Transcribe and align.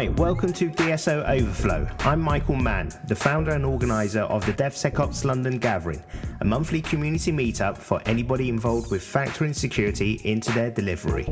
Hi, 0.00 0.08
welcome 0.08 0.50
to 0.54 0.70
DSO 0.70 1.28
Overflow. 1.28 1.86
I'm 1.98 2.22
Michael 2.22 2.54
Mann, 2.54 2.90
the 3.06 3.14
founder 3.14 3.50
and 3.50 3.66
organizer 3.66 4.22
of 4.22 4.46
the 4.46 4.52
DevSecOps 4.54 5.26
London 5.26 5.58
Gathering, 5.58 6.02
a 6.40 6.44
monthly 6.46 6.80
community 6.80 7.30
meetup 7.30 7.76
for 7.76 8.00
anybody 8.06 8.48
involved 8.48 8.90
with 8.90 9.02
factoring 9.02 9.54
security 9.54 10.18
into 10.24 10.52
their 10.52 10.70
delivery. 10.70 11.24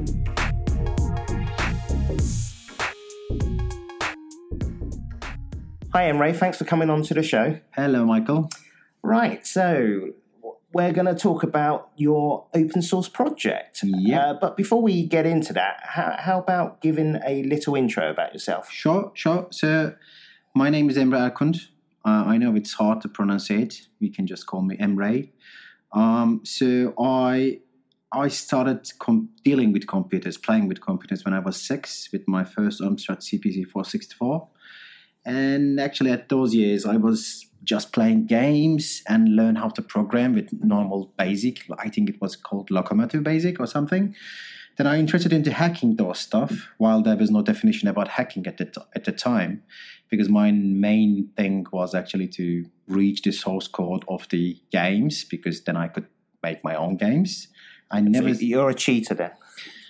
Hi, 5.94 6.12
Emre. 6.12 6.36
Thanks 6.36 6.58
for 6.58 6.66
coming 6.66 6.90
on 6.90 7.02
to 7.04 7.14
the 7.14 7.22
show. 7.22 7.58
Hello, 7.70 8.04
Michael. 8.04 8.50
Right, 9.02 9.46
so 9.46 10.10
we're 10.72 10.92
going 10.92 11.06
to 11.06 11.14
talk 11.14 11.42
about 11.42 11.90
your 11.96 12.46
open 12.54 12.82
source 12.82 13.08
project. 13.08 13.80
Yeah. 13.82 14.30
Uh, 14.30 14.34
but 14.34 14.56
before 14.56 14.82
we 14.82 15.06
get 15.06 15.24
into 15.26 15.52
that, 15.54 15.80
how, 15.82 16.16
how, 16.18 16.38
about 16.38 16.80
giving 16.82 17.18
a 17.26 17.42
little 17.44 17.74
intro 17.74 18.10
about 18.10 18.32
yourself? 18.34 18.70
Sure, 18.70 19.10
sure. 19.14 19.46
So, 19.50 19.94
my 20.54 20.68
name 20.70 20.90
is 20.90 20.96
Emre 20.96 21.30
Erkunt. 21.32 21.68
Uh, 22.04 22.24
I 22.26 22.36
know 22.36 22.54
it's 22.54 22.74
hard 22.74 23.00
to 23.02 23.08
pronounce 23.08 23.50
it. 23.50 23.88
You 23.98 24.10
can 24.10 24.26
just 24.26 24.46
call 24.46 24.62
me 24.62 24.76
Emre. 24.76 25.30
Um, 25.92 26.42
so, 26.44 26.94
I 26.98 27.60
I 28.10 28.28
started 28.28 28.90
com- 28.98 29.30
dealing 29.44 29.72
with 29.72 29.86
computers, 29.86 30.38
playing 30.38 30.66
with 30.68 30.80
computers 30.80 31.24
when 31.24 31.34
I 31.34 31.40
was 31.40 31.60
six 31.60 32.08
with 32.12 32.26
my 32.26 32.42
first 32.42 32.80
Amstrad 32.80 33.18
CPC 33.18 33.66
464. 33.68 34.48
And 35.24 35.78
actually, 35.80 36.10
at 36.10 36.28
those 36.28 36.54
years, 36.54 36.86
I 36.86 36.96
was 36.96 37.46
just 37.64 37.92
playing 37.92 38.26
games 38.26 39.02
and 39.08 39.36
learn 39.36 39.56
how 39.56 39.68
to 39.68 39.82
program 39.82 40.34
with 40.34 40.52
normal 40.52 41.12
basic. 41.18 41.64
I 41.78 41.88
think 41.88 42.08
it 42.08 42.20
was 42.20 42.36
called 42.36 42.70
Locomotive 42.70 43.22
Basic 43.22 43.60
or 43.60 43.66
something. 43.66 44.14
Then 44.78 44.86
I 44.86 44.98
interested 44.98 45.32
into 45.32 45.52
hacking 45.52 45.96
those 45.96 46.20
stuff 46.20 46.68
while 46.78 47.02
there 47.02 47.16
was 47.16 47.30
no 47.30 47.42
definition 47.42 47.88
about 47.88 48.08
hacking 48.08 48.46
at 48.46 48.58
the, 48.58 48.66
t- 48.66 48.80
at 48.94 49.04
the 49.04 49.12
time 49.12 49.62
because 50.08 50.28
my 50.28 50.52
main 50.52 51.30
thing 51.36 51.66
was 51.72 51.94
actually 51.94 52.28
to 52.28 52.64
reach 52.86 53.22
the 53.22 53.32
source 53.32 53.66
code 53.68 54.04
of 54.08 54.28
the 54.30 54.56
games 54.70 55.24
because 55.24 55.62
then 55.62 55.76
I 55.76 55.88
could 55.88 56.06
make 56.42 56.62
my 56.62 56.76
own 56.76 56.96
games. 56.96 57.48
I 57.90 58.00
never. 58.00 58.32
So 58.32 58.40
you're 58.40 58.70
a 58.70 58.74
cheater 58.74 59.14
then. 59.14 59.32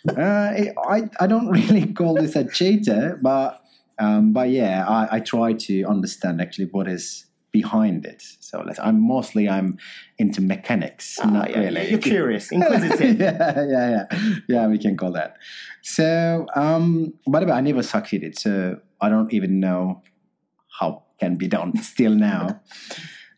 Uh, 0.09 0.73
I 0.87 1.11
I 1.21 1.27
don't 1.27 1.49
really 1.59 1.93
call 1.93 2.15
this 2.15 2.35
a 2.35 2.45
cheater, 2.45 3.19
but 3.21 3.63
um, 3.99 4.33
but 4.33 4.51
yeah, 4.51 4.87
I, 4.87 5.17
I 5.17 5.21
try 5.21 5.53
to 5.53 5.85
understand 5.85 6.41
actually 6.41 6.67
what 6.67 6.89
is 6.89 7.27
behind 7.53 8.05
it. 8.05 8.23
So 8.41 8.65
I'm 8.83 9.01
mostly 9.01 9.49
I'm 9.49 9.79
into 10.19 10.41
mechanics, 10.41 11.19
ah, 11.23 11.29
not 11.29 11.51
yeah, 11.51 11.61
really. 11.61 11.91
You're 11.91 11.99
curious, 11.99 12.53
inquisitive. 12.53 13.19
yeah, 13.19 13.65
yeah, 13.67 13.91
yeah, 13.91 14.35
yeah. 14.49 14.67
We 14.67 14.79
can 14.79 14.97
call 14.97 15.13
that. 15.13 15.37
So, 15.83 16.47
um, 16.55 17.15
by 17.27 17.41
the 17.41 17.47
way, 17.47 17.53
I 17.53 17.61
never 17.61 17.83
succeeded, 17.83 18.39
so 18.39 18.81
I 19.01 19.09
don't 19.09 19.33
even 19.33 19.61
know 19.61 20.03
how 20.79 21.05
can 21.19 21.37
be 21.37 21.49
done 21.49 21.77
still 21.83 22.15
now. 22.15 22.61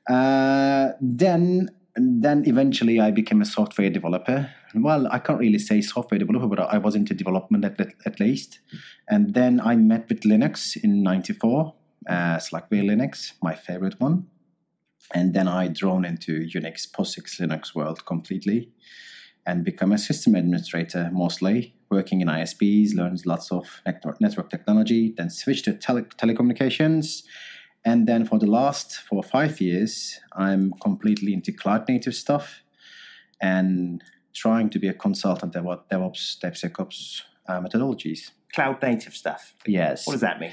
uh, 0.08 0.90
then, 1.00 1.70
then 1.96 2.44
eventually 2.46 3.00
I 3.00 3.10
became 3.10 3.40
a 3.40 3.44
software 3.46 3.90
developer. 3.90 4.50
Well, 4.74 5.08
I 5.10 5.18
can't 5.18 5.40
really 5.40 5.58
say 5.58 5.80
software 5.80 6.18
developer, 6.18 6.46
but 6.46 6.60
I 6.60 6.78
was 6.78 6.94
into 6.94 7.14
development 7.14 7.64
at, 7.64 7.80
at 8.06 8.20
least. 8.20 8.60
And 9.08 9.34
then 9.34 9.60
I 9.60 9.74
met 9.76 10.08
with 10.08 10.20
Linux 10.20 10.76
in 10.82 11.02
'94 11.02 11.74
uh, 12.08 12.36
Slackware 12.38 12.84
Linux, 12.84 13.32
my 13.42 13.54
favorite 13.54 14.00
one. 14.00 14.26
And 15.12 15.34
then 15.34 15.48
I 15.48 15.68
drawn 15.68 16.04
into 16.04 16.46
Unix, 16.46 16.90
POSIX 16.90 17.40
Linux 17.40 17.74
world 17.74 18.06
completely 18.06 18.70
and 19.46 19.64
become 19.64 19.90
a 19.90 19.98
system 19.98 20.34
administrator 20.34 21.10
mostly, 21.12 21.74
working 21.90 22.20
in 22.20 22.28
ISPs, 22.28 22.94
learned 22.94 23.24
lots 23.26 23.50
of 23.50 23.80
network, 23.84 24.20
network 24.20 24.50
technology, 24.50 25.14
then 25.16 25.30
switched 25.30 25.64
to 25.64 25.72
tele- 25.72 26.02
telecommunications. 26.02 27.24
And 27.84 28.06
then 28.06 28.26
for 28.26 28.38
the 28.38 28.46
last 28.46 28.96
four 28.96 29.20
or 29.20 29.22
five 29.24 29.60
years, 29.60 30.20
I'm 30.34 30.74
completely 30.82 31.32
into 31.32 31.52
cloud 31.52 31.88
native 31.88 32.14
stuff 32.14 32.62
and 33.40 34.02
trying 34.34 34.70
to 34.70 34.78
be 34.78 34.88
a 34.88 34.94
consultant 34.94 35.56
about 35.56 35.88
DevOps, 35.88 36.38
DevSecOps 36.38 37.22
uh, 37.48 37.60
methodologies. 37.60 38.30
Cloud 38.52 38.82
native 38.82 39.14
stuff? 39.14 39.54
Yes. 39.66 40.06
What 40.06 40.14
does 40.14 40.20
that 40.22 40.40
mean? 40.40 40.52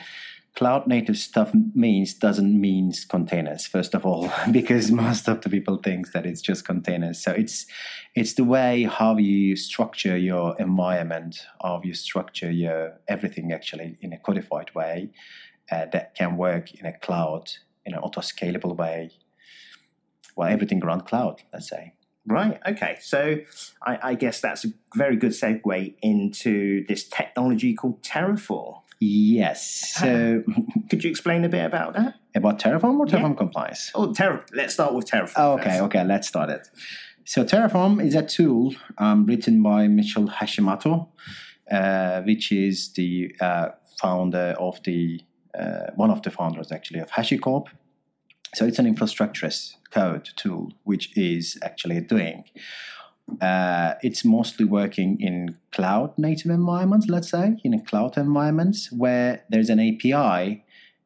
cloud 0.58 0.88
native 0.88 1.16
stuff 1.16 1.52
means 1.76 2.16
doesn't 2.16 2.60
mean 2.60 2.92
containers 3.10 3.68
first 3.68 3.94
of 3.94 4.04
all 4.08 4.32
because 4.52 4.90
most 4.90 5.28
of 5.28 5.40
the 5.42 5.50
people 5.50 5.78
think 5.78 6.12
that 6.14 6.26
it's 6.26 6.42
just 6.42 6.66
containers 6.66 7.22
so 7.22 7.32
it's 7.32 7.68
it's 8.16 8.34
the 8.34 8.44
way 8.44 8.84
how 8.84 9.16
you 9.18 9.56
structure 9.56 10.18
your 10.18 10.56
environment 10.58 11.46
how 11.62 11.80
you 11.84 11.94
structure 11.94 12.50
your 12.50 13.00
everything 13.08 13.52
actually 13.52 13.98
in 14.02 14.12
a 14.12 14.18
codified 14.18 14.74
way 14.74 15.12
uh, 15.72 15.86
that 15.92 16.16
can 16.16 16.36
work 16.38 16.74
in 16.74 16.88
a 16.88 16.98
cloud 16.98 17.52
in 17.86 17.94
an 17.94 18.00
auto 18.00 18.22
scalable 18.22 18.76
way 18.76 19.12
well 20.36 20.50
everything 20.50 20.84
around 20.84 21.02
cloud 21.06 21.44
let's 21.54 21.70
say 21.70 21.94
Right. 22.28 22.60
Okay. 22.68 22.98
So 23.00 23.38
I, 23.82 24.00
I, 24.04 24.16
guess 24.16 24.42
that's 24.42 24.66
a 24.66 24.70
very 24.96 25.16
good 25.16 25.32
segue 25.32 25.96
into 26.02 26.86
this 26.88 27.08
technology 27.08 27.74
called 27.74 28.04
Terraform. 28.04 28.82
Yes. 29.00 29.94
So, 29.96 30.44
could 30.90 31.04
you 31.04 31.10
explain 31.10 31.46
a 31.46 31.50
bit 31.50 31.66
about 31.66 31.94
that? 31.94 32.16
About 32.36 32.60
Terraform 32.60 33.00
or 33.00 33.06
Terraform 33.06 33.32
yeah. 33.32 33.36
compliance? 33.36 33.92
Oh, 33.96 34.12
Terra. 34.14 34.44
Let's 34.54 34.74
start 34.74 34.94
with 34.94 35.06
Terraform. 35.06 35.34
Oh, 35.38 35.54
okay. 35.54 35.70
First. 35.70 35.82
Okay. 35.84 36.04
Let's 36.04 36.28
start 36.28 36.50
it. 36.50 36.68
So, 37.26 37.44
Terraform 37.44 38.04
is 38.04 38.16
a 38.16 38.24
tool 38.24 38.74
um, 38.98 39.26
written 39.26 39.62
by 39.62 39.88
Mitchell 39.88 40.28
Hashimoto, 40.28 41.08
uh, 41.72 42.22
which 42.22 42.52
is 42.52 42.92
the 42.94 43.36
uh, 43.40 43.70
founder 44.02 44.56
of 44.60 44.82
the 44.84 45.22
uh, 45.58 45.92
one 45.96 46.12
of 46.12 46.22
the 46.22 46.32
founders 46.32 46.72
actually 46.72 47.00
of 47.00 47.12
HashiCorp. 47.12 47.68
So, 48.56 48.66
it's 48.66 48.80
an 48.80 48.88
infrastructure 48.88 49.46
as 49.46 49.77
code 49.92 50.30
tool, 50.36 50.74
which 50.84 51.16
is 51.18 51.58
actually 51.62 52.02
doing 52.02 52.44
uh, 53.42 53.94
it's 54.02 54.24
mostly 54.24 54.66
working 54.66 55.20
in 55.20 55.58
cloud 55.72 56.18
native 56.18 56.52
environments, 56.52 57.08
let's 57.08 57.30
say, 57.30 57.58
in 57.64 57.80
cloud 57.86 58.18
environments 58.18 58.92
where 58.92 59.44
there's 59.50 59.70
an 59.70 59.80
API 59.80 60.64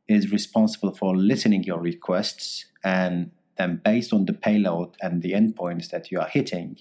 is 0.07 0.31
responsible 0.31 0.91
for 0.91 1.15
listening 1.15 1.63
your 1.63 1.79
requests 1.79 2.65
and 2.83 3.31
then 3.57 3.81
based 3.83 4.13
on 4.13 4.25
the 4.25 4.33
payload 4.33 4.95
and 5.01 5.21
the 5.21 5.33
endpoints 5.33 5.89
that 5.89 6.11
you 6.11 6.19
are 6.19 6.27
hitting, 6.27 6.77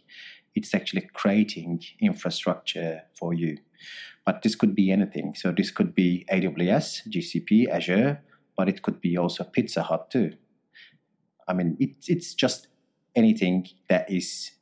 it's 0.54 0.74
actually 0.74 1.08
creating 1.14 1.82
infrastructure 2.00 3.02
for 3.12 3.32
you. 3.34 3.58
But 4.26 4.42
this 4.42 4.54
could 4.54 4.74
be 4.74 4.90
anything. 4.90 5.34
So 5.34 5.52
this 5.52 5.70
could 5.70 5.94
be 5.94 6.26
AWS, 6.30 7.08
GCP, 7.08 7.68
Azure, 7.68 8.20
but 8.56 8.68
it 8.68 8.82
could 8.82 9.00
be 9.00 9.16
also 9.16 9.44
Pizza 9.44 9.82
Hut 9.82 10.10
too. 10.10 10.32
I 11.48 11.52
mean, 11.52 11.76
it, 11.80 11.90
it's 12.06 12.34
just 12.34 12.68
anything 13.14 13.68
that 13.88 14.10
is 14.10 14.52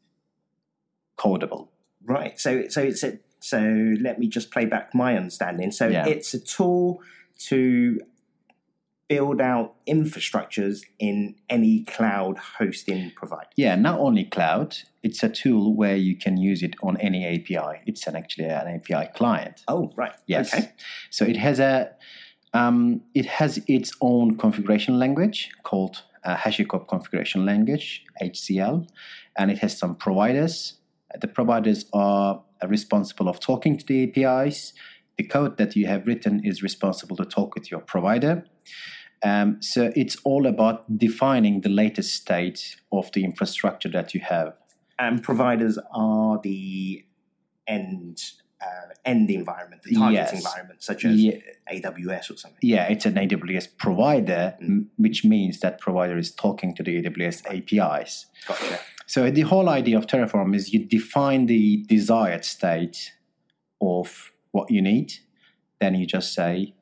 codable. 1.19 1.69
Right. 2.05 2.39
So 2.39 2.69
so 2.69 2.81
it's 2.83 3.03
a 3.03 3.19
so 3.41 3.59
let 4.01 4.19
me 4.19 4.29
just 4.29 4.51
play 4.51 4.65
back 4.65 4.95
my 4.95 5.17
understanding. 5.17 5.71
So 5.71 5.89
yeah. 5.89 6.07
it's 6.07 6.35
a 6.35 6.41
tool 6.41 7.01
to 7.49 8.01
build 9.09 9.41
out 9.41 9.75
infrastructures 9.87 10.83
in 10.99 11.35
any 11.49 11.83
cloud 11.85 12.37
hosting 12.59 13.11
provider. 13.17 13.49
Yeah, 13.57 13.75
not 13.75 13.99
only 13.99 14.25
cloud, 14.25 14.77
it's 15.03 15.23
a 15.23 15.31
tool 15.31 15.75
where 15.75 15.97
you 15.97 16.15
can 16.15 16.37
use 16.37 16.63
it 16.63 16.75
on 16.83 16.99
any 16.99 17.25
API. 17.25 17.81
It's 17.87 18.07
an 18.07 18.17
actually 18.17 18.47
an 18.47 18.69
API 18.69 19.11
client. 19.15 19.63
Oh, 19.67 19.93
right. 19.97 20.13
Yes. 20.27 20.55
Okay. 20.55 20.73
So 21.11 21.25
it 21.25 21.37
has 21.37 21.59
a 21.59 21.93
um, 22.55 23.03
it 23.15 23.27
has 23.27 23.61
its 23.67 23.93
own 24.01 24.37
configuration 24.37 24.99
language 24.99 25.51
called 25.63 26.03
uh, 26.29 26.37
HashiCorp 26.37 26.89
Configuration 26.89 27.47
Language 27.47 28.05
(HCL), 28.23 28.87
and 29.37 29.51
it 29.51 29.59
has 29.59 29.79
some 29.79 29.95
providers 29.95 30.79
the 31.21 31.29
providers 31.29 31.87
are 31.93 32.43
responsible 32.67 33.29
of 33.29 33.41
talking 33.41 33.79
to 33.79 33.87
the 33.87 34.05
APIs. 34.05 34.73
The 35.17 35.25
code 35.25 35.57
that 35.57 35.75
you 35.75 35.87
have 35.87 36.07
written 36.07 36.45
is 36.45 36.63
responsible 36.63 37.17
to 37.17 37.25
talk 37.25 37.55
with 37.55 37.71
your 37.71 37.81
provider. 37.81 38.45
Um, 39.23 39.61
so 39.61 39.91
it's 39.97 40.17
all 40.25 40.47
about 40.47 40.99
defining 40.99 41.63
the 41.63 41.69
latest 41.69 42.15
state 42.15 42.77
of 42.93 43.11
the 43.13 43.25
infrastructure 43.25 43.89
that 43.89 44.15
you 44.15 44.21
have. 44.21 44.55
And 44.99 45.23
providers 45.23 45.79
are 45.93 46.41
the 46.43 47.05
end 47.67 48.23
uh, 48.61 48.95
end 49.05 49.31
environment, 49.31 49.83
the 49.83 49.95
target 49.95 50.15
yes. 50.15 50.33
environment, 50.33 50.83
such 50.83 51.05
as 51.05 51.17
yeah. 51.17 51.39
AWS 51.73 52.31
or 52.31 52.37
something. 52.37 52.59
Yeah, 52.63 52.89
it's 52.89 53.07
an 53.07 53.15
AWS 53.15 53.77
provider, 53.77 54.57
mm. 54.63 54.87
which 54.97 55.25
means 55.25 55.61
that 55.61 55.81
provider 55.81 56.19
is 56.19 56.33
talking 56.33 56.75
to 56.75 56.83
the 56.83 57.03
AWS 57.03 57.47
APIs. 57.47 58.27
Gotcha. 58.47 58.81
So 59.07 59.31
the 59.31 59.43
whole 59.43 59.69
idea 59.69 59.97
of 59.97 60.07
Terraform 60.07 60.55
is 60.55 60.73
you 60.73 60.85
define 60.85 61.47
the 61.47 61.85
desired 61.89 62.45
state 62.45 63.13
of 63.81 64.33
what 64.51 64.71
you 64.71 64.83
need, 64.83 65.15
then 65.81 65.95
you 65.95 66.07
just 66.07 66.35
say, 66.35 66.75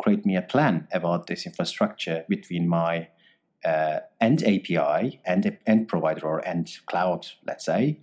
create 0.00 0.24
me 0.24 0.36
a 0.36 0.42
plan 0.42 0.86
about 0.92 1.26
this 1.26 1.44
infrastructure 1.44 2.24
between 2.28 2.68
my 2.68 3.08
uh, 3.64 3.98
end 4.20 4.42
API, 4.44 5.20
end, 5.26 5.58
end 5.66 5.88
provider 5.88 6.26
or 6.26 6.46
end 6.46 6.70
cloud, 6.86 7.26
let's 7.46 7.64
say, 7.64 8.00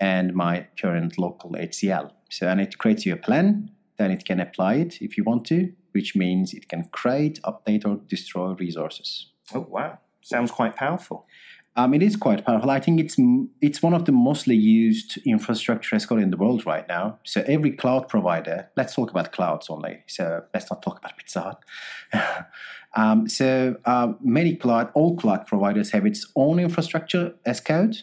and 0.00 0.34
my 0.34 0.66
current 0.78 1.18
local 1.18 1.52
HCL. 1.52 2.10
So, 2.32 2.48
and 2.48 2.60
it 2.60 2.78
creates 2.78 3.04
you 3.04 3.12
a 3.12 3.16
plan, 3.16 3.70
then 3.98 4.10
it 4.10 4.24
can 4.24 4.40
apply 4.40 4.74
it 4.76 5.02
if 5.02 5.18
you 5.18 5.24
want 5.24 5.44
to, 5.46 5.70
which 5.92 6.16
means 6.16 6.54
it 6.54 6.68
can 6.68 6.84
create, 6.84 7.38
update, 7.44 7.86
or 7.86 8.00
destroy 8.08 8.52
resources. 8.54 9.26
Oh, 9.54 9.66
wow. 9.68 9.98
Sounds 10.22 10.50
quite 10.50 10.74
powerful. 10.74 11.26
Um, 11.74 11.94
it 11.94 12.02
is 12.02 12.16
quite 12.16 12.44
powerful. 12.44 12.70
I 12.70 12.80
think 12.80 13.00
it's 13.00 13.16
it's 13.60 13.82
one 13.82 13.94
of 13.94 14.04
the 14.04 14.12
mostly 14.12 14.56
used 14.56 15.18
infrastructure 15.26 15.96
as 15.96 16.04
code 16.04 16.20
in 16.20 16.30
the 16.30 16.36
world 16.36 16.66
right 16.66 16.86
now. 16.86 17.18
So 17.24 17.42
every 17.46 17.70
cloud 17.70 18.08
provider, 18.08 18.68
let's 18.76 18.94
talk 18.94 19.10
about 19.10 19.32
clouds 19.32 19.68
only. 19.70 20.00
So 20.06 20.42
let's 20.52 20.70
not 20.70 20.82
talk 20.82 20.98
about 20.98 21.16
Pizza 21.16 21.40
Hut. 21.40 22.46
um, 22.94 23.26
so 23.26 23.76
uh, 23.86 24.12
many 24.20 24.54
cloud, 24.54 24.90
all 24.94 25.16
cloud 25.16 25.46
providers 25.46 25.90
have 25.92 26.04
its 26.04 26.26
own 26.36 26.58
infrastructure 26.58 27.34
as 27.46 27.60
code, 27.60 27.96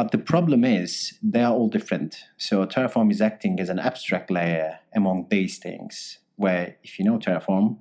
but 0.00 0.12
the 0.12 0.24
problem 0.34 0.64
is 0.64 1.18
they 1.22 1.42
are 1.42 1.52
all 1.52 1.68
different. 1.68 2.24
So 2.38 2.64
Terraform 2.64 3.10
is 3.10 3.20
acting 3.20 3.60
as 3.60 3.68
an 3.68 3.78
abstract 3.78 4.30
layer 4.30 4.78
among 4.94 5.26
these 5.28 5.58
things. 5.58 6.20
Where 6.36 6.76
if 6.82 6.98
you 6.98 7.04
know 7.04 7.18
Terraform, 7.18 7.80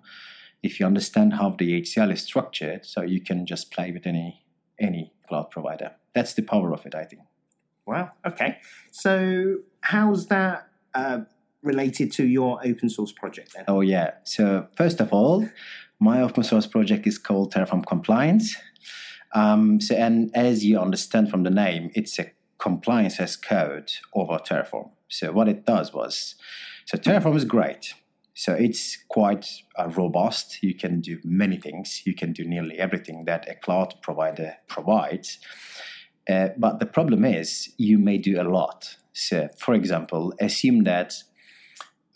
if 0.62 0.82
you 0.82 0.86
understand 0.86 1.36
how 1.36 1.52
the 1.58 1.82
HCL 1.82 2.12
is 2.12 2.22
structured, 2.22 2.86
so 2.86 3.04
you 3.04 3.22
can 3.22 3.46
just 3.46 3.72
play 3.72 3.94
with 3.94 4.06
any 4.06 4.44
any 4.78 5.14
cloud 5.30 5.50
provider. 5.50 5.92
That's 6.14 6.34
the 6.34 6.42
power 6.42 6.74
of 6.74 6.86
it, 6.86 6.94
I 6.94 7.06
think. 7.06 7.22
Wow. 7.86 8.12
Okay. 8.28 8.58
So, 8.92 9.60
how's 9.80 10.28
that 10.28 10.68
uh, 10.94 11.20
related 11.64 12.12
to 12.18 12.28
your 12.28 12.60
open 12.66 12.90
source 12.90 13.14
project 13.14 13.54
then? 13.56 13.64
Oh, 13.70 13.80
yeah. 13.80 14.16
So, 14.26 14.68
first 14.76 15.00
of 15.00 15.14
all, 15.14 15.48
my 16.02 16.22
open 16.22 16.44
source 16.44 16.68
project 16.68 17.08
is 17.08 17.18
called 17.18 17.54
Terraform 17.54 17.86
Compliance. 17.86 18.58
Um, 19.34 19.80
so, 19.80 19.96
and 19.96 20.32
as 20.36 20.66
you 20.66 20.80
understand 20.80 21.30
from 21.30 21.44
the 21.44 21.50
name, 21.50 21.92
it's 21.94 22.18
a 22.20 22.32
compliance 22.58 23.20
as 23.20 23.36
code 23.36 23.92
over 24.14 24.38
Terraform. 24.38 24.90
So, 25.08 25.32
what 25.32 25.48
it 25.48 25.66
does 25.66 25.94
was, 25.94 26.36
so 26.86 26.98
Terraform 26.98 27.36
is 27.36 27.46
great. 27.46 27.94
So 28.40 28.54
it's 28.54 28.98
quite 29.10 29.50
uh, 29.78 29.90
robust. 29.90 30.64
You 30.64 30.74
can 30.74 31.02
do 31.02 31.20
many 31.26 31.58
things. 31.58 32.04
You 32.06 32.16
can 32.16 32.32
do 32.32 32.46
nearly 32.46 32.80
everything 32.80 33.26
that 33.26 33.50
a 33.50 33.56
cloud 33.56 33.96
provider 34.02 34.56
provides. 34.70 35.40
Uh, 36.30 36.50
but 36.58 36.80
the 36.80 36.86
problem 36.86 37.26
is, 37.26 37.74
you 37.78 37.98
may 37.98 38.18
do 38.18 38.42
a 38.42 38.48
lot. 38.48 38.96
So, 39.12 39.50
for 39.58 39.74
example, 39.74 40.34
assume 40.40 40.86
that 40.86 41.16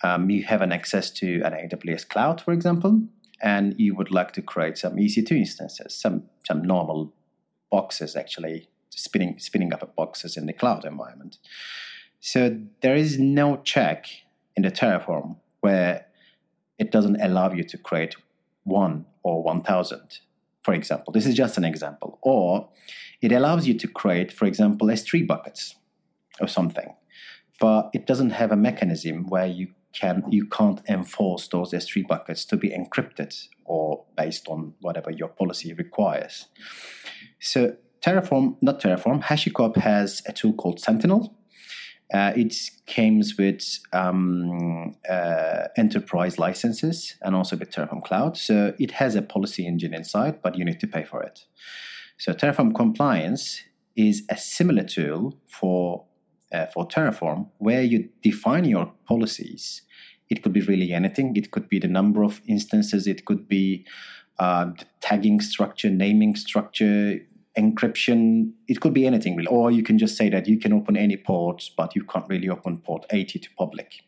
um, 0.02 0.30
you 0.30 0.44
have 0.44 0.62
an 0.62 0.72
access 0.72 1.12
to 1.12 1.42
an 1.42 1.52
AWS 1.52 2.08
cloud, 2.08 2.40
for 2.40 2.54
example, 2.54 3.02
and 3.44 3.76
you 3.78 3.94
would 3.94 4.10
like 4.10 4.32
to 4.32 4.42
create 4.42 4.78
some 4.78 4.96
EC2 4.96 5.32
instances, 5.32 5.94
some 5.94 6.24
some 6.48 6.64
normal 6.64 7.14
boxes 7.70 8.16
actually 8.16 8.70
spinning 8.90 9.38
spinning 9.38 9.74
up 9.74 9.96
boxes 9.96 10.38
in 10.38 10.46
the 10.46 10.54
cloud 10.54 10.86
environment. 10.86 11.38
So 12.22 12.58
there 12.82 12.96
is 12.96 13.20
no 13.20 13.58
check 13.58 14.08
in 14.56 14.64
the 14.64 14.72
Terraform 14.72 15.36
where 15.60 16.06
it 16.80 16.90
doesn't 16.90 17.20
allow 17.22 17.52
you 17.52 17.64
to 17.64 17.78
create 17.78 18.16
one 18.64 19.06
or 19.24 19.44
1000 19.44 20.20
for 20.62 20.74
example 20.74 21.12
this 21.12 21.26
is 21.26 21.36
just 21.36 21.58
an 21.58 21.66
example 21.66 22.18
or 22.22 22.70
it 23.22 23.32
allows 23.34 23.68
you 23.68 23.74
to 23.74 23.88
create 23.88 24.32
for 24.32 24.46
example 24.46 24.88
s3 24.88 25.28
buckets 25.28 25.76
or 26.40 26.48
something 26.48 26.96
but 27.60 27.90
it 27.94 28.06
doesn't 28.06 28.32
have 28.32 28.52
a 28.54 28.56
mechanism 28.56 29.28
where 29.28 29.46
you 29.46 29.68
can 29.94 30.24
you 30.30 30.46
can't 30.46 30.82
enforce 30.90 31.48
those 31.48 31.72
s3 31.72 32.08
buckets 32.08 32.46
to 32.46 32.58
be 32.58 32.70
encrypted 32.70 33.48
or 33.66 34.04
based 34.18 34.48
on 34.48 34.74
whatever 34.82 35.12
your 35.12 35.30
policy 35.30 35.74
requires 35.74 36.48
so 37.40 37.76
terraform 38.02 38.56
not 38.62 38.82
terraform 38.82 39.24
hashicorp 39.24 39.78
has 39.78 40.22
a 40.28 40.34
tool 40.34 40.54
called 40.54 40.80
sentinel 40.80 41.36
uh, 42.14 42.32
it 42.36 42.56
comes 42.86 43.38
with 43.40 43.80
um, 43.92 44.96
uh, 45.10 45.68
enterprise 45.76 46.38
licenses 46.38 47.16
and 47.24 47.36
also 47.36 47.58
with 47.58 47.72
Terraform 47.72 48.04
Cloud. 48.04 48.38
So 48.38 48.76
it 48.78 48.92
has 48.92 49.16
a 49.16 49.22
policy 49.24 49.66
engine 49.66 49.96
inside, 49.96 50.42
but 50.44 50.56
you 50.56 50.64
need 50.64 50.80
to 50.82 50.88
pay 50.88 51.06
for 51.06 51.24
it. 51.24 51.46
So 52.18 52.34
Terraform 52.34 52.76
Compliance 52.76 53.64
is 53.96 54.24
a 54.30 54.38
similar 54.38 54.84
tool 54.84 55.40
for 55.48 56.06
uh, 56.54 56.68
for 56.68 56.88
Terraform 56.88 57.48
where 57.58 57.82
you 57.82 58.10
define 58.22 58.66
your 58.66 58.92
policies. 59.08 59.82
It 60.30 60.42
could 60.42 60.54
be 60.54 60.62
really 60.62 60.94
anything. 60.94 61.36
It 61.36 61.52
could 61.52 61.68
be 61.70 61.80
the 61.80 61.88
number 61.88 62.24
of 62.24 62.42
instances. 62.48 63.08
It 63.08 63.26
could 63.26 63.48
be 63.48 63.86
uh, 64.40 64.66
the 64.66 64.86
tagging 65.02 65.42
structure, 65.42 65.90
naming 65.90 66.36
structure, 66.36 67.20
encryption. 67.58 68.54
It 68.68 68.80
could 68.80 68.94
be 68.94 69.06
anything 69.06 69.36
really. 69.36 69.48
Or 69.48 69.72
you 69.72 69.84
can 69.84 69.98
just 69.98 70.18
say 70.18 70.30
that 70.30 70.48
you 70.48 70.58
can 70.58 70.74
open 70.74 70.98
any 70.98 71.18
ports 71.18 71.70
but 71.70 71.96
you 71.96 72.04
can't 72.04 72.28
really 72.30 72.50
open 72.50 72.78
port 72.80 73.06
80 73.12 73.40
to 73.40 73.50
public. 73.58 74.04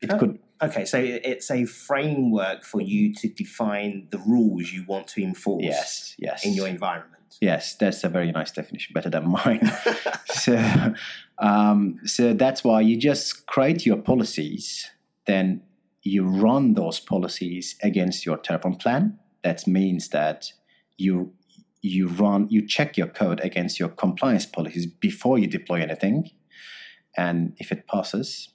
It 0.00 0.12
oh, 0.12 0.18
could. 0.18 0.38
Okay 0.60 0.84
so 0.84 0.98
it's 1.00 1.50
a 1.50 1.64
framework 1.64 2.64
for 2.64 2.80
you 2.80 3.14
to 3.14 3.28
define 3.28 4.08
the 4.10 4.18
rules 4.18 4.72
you 4.72 4.84
want 4.86 5.08
to 5.08 5.22
enforce 5.22 5.64
yes 5.64 6.14
yes. 6.18 6.44
in 6.44 6.54
your 6.54 6.68
environment 6.68 7.21
yes 7.40 7.74
that's 7.74 8.04
a 8.04 8.08
very 8.08 8.30
nice 8.32 8.50
definition 8.50 8.92
better 8.94 9.10
than 9.10 9.28
mine. 9.28 9.72
So 10.26 10.58
um, 11.38 12.00
so 12.04 12.32
that's 12.32 12.64
why 12.64 12.80
you 12.80 12.96
just 12.96 13.46
create 13.46 13.86
your 13.86 13.98
policies 13.98 14.90
then 15.26 15.62
you 16.02 16.26
run 16.26 16.74
those 16.74 16.98
policies 16.98 17.76
against 17.82 18.26
your 18.26 18.36
terraform 18.36 18.80
plan. 18.80 19.18
That 19.42 19.66
means 19.66 20.08
that 20.08 20.52
you 20.96 21.32
you 21.80 22.08
run 22.08 22.46
you 22.48 22.66
check 22.66 22.96
your 22.96 23.08
code 23.08 23.40
against 23.40 23.78
your 23.80 23.88
compliance 23.88 24.46
policies 24.46 24.86
before 24.86 25.38
you 25.38 25.46
deploy 25.46 25.80
anything. 25.80 26.30
And 27.16 27.54
if 27.58 27.72
it 27.72 27.86
passes 27.86 28.48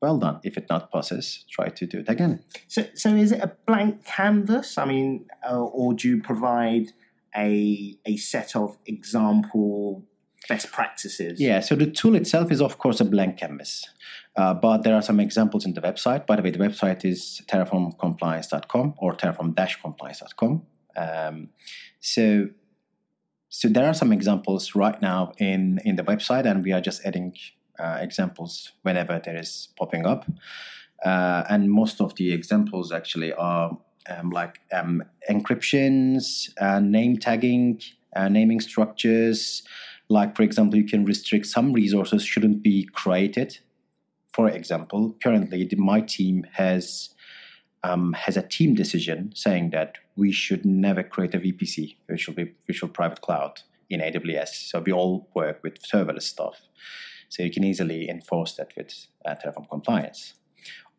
well 0.00 0.18
done. 0.18 0.38
If 0.44 0.58
it 0.58 0.66
not 0.68 0.92
passes 0.92 1.46
try 1.50 1.68
to 1.68 1.86
do 1.86 2.00
it 2.00 2.08
again. 2.08 2.44
So 2.68 2.84
so 2.94 3.08
is 3.14 3.32
it 3.32 3.40
a 3.40 3.52
blank 3.66 4.04
canvas? 4.04 4.76
I 4.76 4.84
mean 4.84 5.26
uh, 5.48 5.64
or 5.64 5.94
do 5.94 6.08
you 6.08 6.22
provide 6.22 6.92
a 7.36 7.98
a 8.04 8.16
set 8.16 8.56
of 8.56 8.76
example 8.86 10.04
best 10.48 10.72
practices. 10.72 11.40
Yeah 11.40 11.60
so 11.60 11.74
the 11.74 11.90
tool 11.90 12.14
itself 12.14 12.52
is 12.52 12.60
of 12.60 12.78
course 12.78 13.00
a 13.00 13.04
blank 13.04 13.38
canvas. 13.38 13.88
Uh, 14.36 14.52
but 14.52 14.82
there 14.82 14.94
are 14.94 15.02
some 15.02 15.20
examples 15.20 15.64
in 15.64 15.74
the 15.74 15.80
website. 15.80 16.26
By 16.26 16.36
the 16.36 16.42
way 16.42 16.50
the 16.50 16.58
website 16.58 17.04
is 17.04 17.40
terraformcompliance.com 17.48 18.94
or 18.98 19.14
terraform-compliance.com 19.14 20.62
um, 20.96 21.50
so 22.00 22.48
so 23.48 23.68
there 23.68 23.86
are 23.86 23.94
some 23.94 24.12
examples 24.12 24.74
right 24.74 25.00
now 25.00 25.32
in 25.38 25.80
in 25.84 25.96
the 25.96 26.02
website, 26.02 26.44
and 26.44 26.64
we 26.64 26.72
are 26.72 26.80
just 26.80 27.04
adding 27.04 27.34
uh, 27.78 27.98
examples 28.00 28.72
whenever 28.82 29.20
there 29.24 29.36
is 29.36 29.68
popping 29.78 30.06
up. 30.06 30.26
Uh, 31.04 31.44
and 31.48 31.70
most 31.70 32.00
of 32.00 32.14
the 32.16 32.32
examples 32.32 32.90
actually 32.92 33.32
are 33.32 33.78
um, 34.08 34.30
like 34.30 34.60
um, 34.72 35.02
encryptions, 35.30 36.50
uh, 36.60 36.80
name 36.80 37.18
tagging, 37.18 37.80
uh, 38.14 38.28
naming 38.28 38.60
structures. 38.60 39.62
Like 40.08 40.36
for 40.36 40.42
example, 40.42 40.78
you 40.78 40.84
can 40.84 41.04
restrict 41.04 41.46
some 41.46 41.72
resources 41.72 42.24
shouldn't 42.24 42.62
be 42.62 42.84
created. 42.92 43.58
For 44.32 44.48
example, 44.48 45.16
currently 45.22 45.68
my 45.76 46.00
team 46.00 46.46
has 46.52 47.10
um, 47.82 48.14
has 48.14 48.36
a 48.36 48.42
team 48.42 48.74
decision 48.74 49.32
saying 49.34 49.70
that 49.70 49.98
we 50.16 50.32
should 50.32 50.64
never 50.64 51.02
create 51.02 51.34
a 51.34 51.38
VPC, 51.38 51.96
virtual, 52.08 52.34
virtual 52.66 52.88
private 52.88 53.20
cloud, 53.20 53.60
in 53.90 54.00
AWS. 54.00 54.70
So 54.70 54.80
we 54.80 54.92
all 54.92 55.28
work 55.34 55.62
with 55.62 55.82
serverless 55.82 56.22
stuff. 56.22 56.62
So 57.28 57.42
you 57.42 57.50
can 57.50 57.64
easily 57.64 58.08
enforce 58.08 58.54
that 58.56 58.72
with 58.76 59.06
uh, 59.24 59.34
Terraform 59.34 59.68
compliance. 59.68 60.34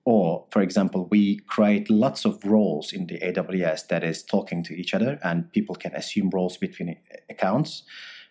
Or, 0.05 0.45
for 0.51 0.61
example, 0.61 1.07
we 1.09 1.37
create 1.47 1.89
lots 1.89 2.25
of 2.25 2.43
roles 2.45 2.93
in 2.93 3.07
the 3.07 3.19
AWS 3.19 3.87
that 3.87 4.03
is 4.03 4.23
talking 4.23 4.63
to 4.63 4.73
each 4.73 4.93
other, 4.93 5.19
and 5.23 5.51
people 5.51 5.75
can 5.75 5.95
assume 5.95 6.29
roles 6.29 6.57
between 6.57 6.97
accounts. 7.27 7.83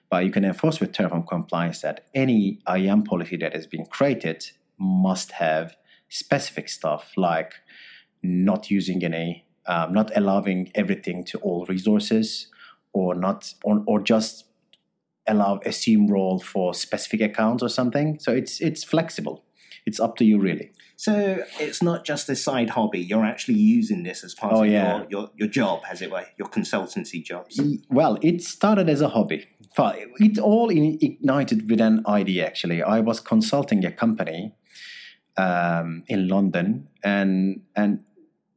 But 0.08 0.24
you 0.24 0.30
can 0.30 0.44
enforce 0.44 0.78
with 0.78 0.92
Terraform 0.92 1.26
compliance 1.26 1.80
that 1.80 2.06
any 2.14 2.60
IAM 2.68 3.02
policy 3.02 3.36
that 3.38 3.52
has 3.54 3.66
been 3.66 3.86
created 3.86 4.50
must 4.78 5.32
have 5.32 5.76
specific 6.08 6.68
stuff 6.68 7.12
like 7.16 7.54
not 8.22 8.70
using 8.70 9.02
any, 9.04 9.44
um, 9.66 9.92
not 9.92 10.16
allowing 10.16 10.70
everything 10.76 11.24
to 11.24 11.38
all 11.38 11.66
resources, 11.66 12.46
or 12.92 13.16
not, 13.16 13.52
or, 13.64 13.82
or 13.86 14.00
just 14.00 14.44
allow 15.26 15.58
assume 15.64 16.06
role 16.06 16.38
for 16.38 16.74
specific 16.74 17.20
accounts 17.20 17.62
or 17.62 17.68
something. 17.68 18.18
So 18.20 18.32
it's 18.32 18.60
it's 18.60 18.84
flexible. 18.84 19.43
It's 19.86 20.00
up 20.00 20.16
to 20.16 20.24
you 20.24 20.38
really. 20.38 20.72
So 20.96 21.44
it's 21.58 21.82
not 21.82 22.04
just 22.04 22.28
a 22.28 22.36
side 22.36 22.70
hobby. 22.70 23.00
You're 23.00 23.24
actually 23.24 23.58
using 23.58 24.04
this 24.04 24.24
as 24.24 24.34
part 24.34 24.54
oh, 24.54 24.62
of 24.62 24.70
yeah. 24.70 24.98
your, 24.98 25.06
your, 25.10 25.30
your 25.36 25.48
job, 25.48 25.82
as 25.90 26.00
it 26.00 26.10
were, 26.10 26.24
your 26.38 26.48
consultancy 26.48 27.22
jobs. 27.22 27.60
Well, 27.90 28.18
it 28.22 28.42
started 28.42 28.88
as 28.88 29.00
a 29.00 29.08
hobby. 29.08 29.46
It 30.20 30.38
all 30.38 30.70
ignited 30.70 31.68
with 31.68 31.80
an 31.80 32.04
idea. 32.06 32.46
Actually, 32.46 32.82
I 32.82 33.00
was 33.00 33.20
consulting 33.20 33.84
a 33.84 33.90
company 33.90 34.54
um, 35.36 36.04
in 36.06 36.28
London, 36.28 36.88
and 37.02 37.62
and 37.74 38.00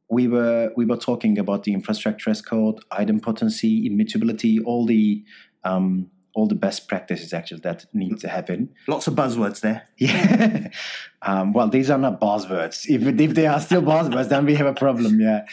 we 0.08 0.28
were 0.28 0.70
we 0.76 0.84
were 0.84 0.96
talking 0.96 1.38
about 1.38 1.64
the 1.64 1.74
infrastructure 1.74 2.30
as 2.30 2.40
code, 2.40 2.80
idempotency, 2.92 3.84
immutability, 3.84 4.60
all 4.60 4.86
the 4.86 5.24
um, 5.64 6.10
all 6.38 6.46
the 6.46 6.54
best 6.54 6.86
practices 6.86 7.32
actually 7.32 7.60
that 7.60 7.84
need 7.92 8.18
to 8.20 8.28
happen. 8.28 8.68
Lots 8.86 9.08
of 9.08 9.14
buzzwords 9.14 9.60
there. 9.60 9.88
Yeah. 9.98 10.68
um, 11.22 11.52
well, 11.52 11.68
these 11.68 11.90
are 11.90 11.98
not 11.98 12.20
buzzwords. 12.20 12.86
If 12.88 13.02
if 13.20 13.34
they 13.34 13.46
are 13.46 13.60
still 13.60 13.82
buzzwords, 13.82 14.28
then 14.28 14.46
we 14.46 14.54
have 14.54 14.68
a 14.68 14.74
problem. 14.74 15.20
Yeah. 15.20 15.46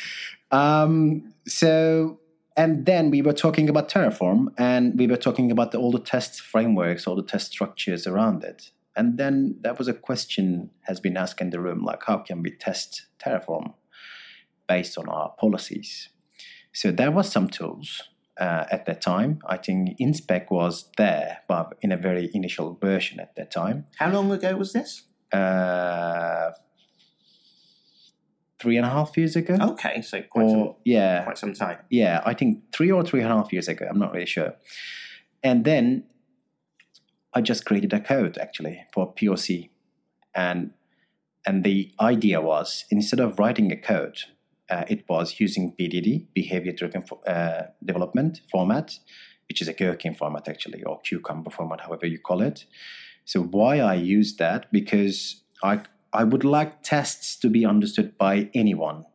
Um, 0.52 1.34
so 1.48 2.20
and 2.56 2.86
then 2.86 3.10
we 3.10 3.24
were 3.24 3.34
talking 3.34 3.68
about 3.68 3.90
Terraform, 3.90 4.54
and 4.60 4.98
we 4.98 5.08
were 5.08 5.18
talking 5.18 5.52
about 5.52 5.72
the, 5.72 5.80
all 5.80 5.92
the 5.92 6.00
test 6.00 6.40
frameworks, 6.40 7.08
all 7.08 7.16
the 7.16 7.24
test 7.24 7.52
structures 7.52 8.06
around 8.06 8.44
it. 8.44 8.70
And 8.96 9.18
then 9.18 9.58
that 9.62 9.78
was 9.78 9.88
a 9.88 9.94
question 9.94 10.70
has 10.82 11.00
been 11.00 11.18
asked 11.18 11.42
in 11.42 11.50
the 11.50 11.60
room, 11.60 11.84
like 11.84 12.04
how 12.06 12.20
can 12.20 12.44
we 12.44 12.52
test 12.52 13.08
Terraform 13.20 13.74
based 14.68 14.98
on 14.98 15.10
our 15.10 15.34
policies? 15.38 16.10
So 16.74 16.92
there 16.92 17.12
was 17.12 17.30
some 17.30 17.50
tools 17.50 18.04
uh, 18.40 18.66
at 18.72 18.86
that 18.86 19.02
time. 19.02 19.40
I 19.48 19.58
think 19.58 19.98
InSpec 20.00 20.52
was 20.52 20.90
there, 20.98 21.40
but 21.48 21.78
in 21.82 21.92
a 21.92 21.98
very 21.98 22.30
initial 22.34 22.78
version 22.82 23.20
at 23.20 23.36
that 23.36 23.52
time. 23.52 23.86
How 23.98 24.12
long 24.12 24.32
ago 24.32 24.56
was 24.58 24.74
this? 24.74 25.04
Uh, 25.32 26.52
three 28.60 28.78
and 28.78 28.86
a 28.86 28.90
half 28.90 29.18
years 29.18 29.36
ago. 29.36 29.58
Okay, 29.62 30.02
so 30.02 30.22
quite 30.24 30.44
or, 30.44 30.50
some, 30.50 30.76
yeah, 30.86 31.24
quite 31.24 31.38
some 31.38 31.54
time. 31.54 31.78
Yeah, 31.90 32.22
I 32.26 32.34
think 32.34 32.72
three 32.74 32.92
or 32.92 33.04
three 33.04 33.22
and 33.22 33.32
a 33.32 33.36
half 33.36 33.52
years 33.54 33.68
ago. 33.68 33.88
I'm 33.90 34.00
not 34.00 34.14
really 34.14 34.26
sure. 34.26 34.56
And 35.44 35.66
then 35.66 36.06
I 37.34 37.42
just 37.42 37.66
created 37.66 37.94
a 37.94 38.00
code 38.00 38.38
actually 38.38 38.84
for 38.94 39.14
POC, 39.14 39.70
and 40.34 40.72
and 41.46 41.64
the 41.64 41.92
idea 42.00 42.42
was 42.42 42.86
instead 42.90 43.20
of 43.20 43.38
writing 43.38 43.72
a 43.72 43.78
code, 43.78 44.20
uh, 44.70 44.84
it 44.88 45.06
was 45.08 45.40
using 45.40 45.74
BDD, 45.80 46.28
behavior 46.34 46.72
driven 46.72 47.04
uh, 47.28 47.64
development 47.84 48.42
format, 48.50 49.00
which 49.48 49.62
is 49.62 49.68
a 49.68 49.74
Gherkin 49.74 50.16
format 50.16 50.48
actually, 50.48 50.84
or 50.84 51.00
Cucumber 51.02 51.52
format, 51.52 51.82
however 51.82 52.06
you 52.06 52.20
call 52.20 52.42
it. 52.42 52.66
So 53.26 53.42
why 53.42 53.80
I 53.80 53.96
use 53.96 54.36
that 54.38 54.72
because 54.72 55.42
I 55.64 55.82
I 56.14 56.24
would 56.24 56.46
like 56.46 56.82
tests 56.82 57.36
to 57.38 57.50
be 57.50 57.66
understood 57.66 58.18
by 58.18 58.50
anyone. 58.54 59.06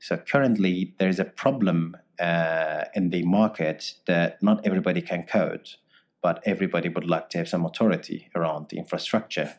So 0.00 0.18
currently 0.18 0.94
there 0.98 1.08
is 1.08 1.18
a 1.18 1.24
problem 1.24 1.96
uh, 2.20 2.84
in 2.94 3.10
the 3.10 3.22
market 3.22 3.94
that 4.06 4.42
not 4.42 4.66
everybody 4.66 5.00
can 5.00 5.22
code 5.22 5.70
but 6.22 6.40
everybody 6.46 6.88
would 6.88 7.06
like 7.06 7.28
to 7.30 7.38
have 7.38 7.48
some 7.48 7.66
authority 7.66 8.30
around 8.34 8.68
the 8.68 8.78
infrastructure. 8.78 9.56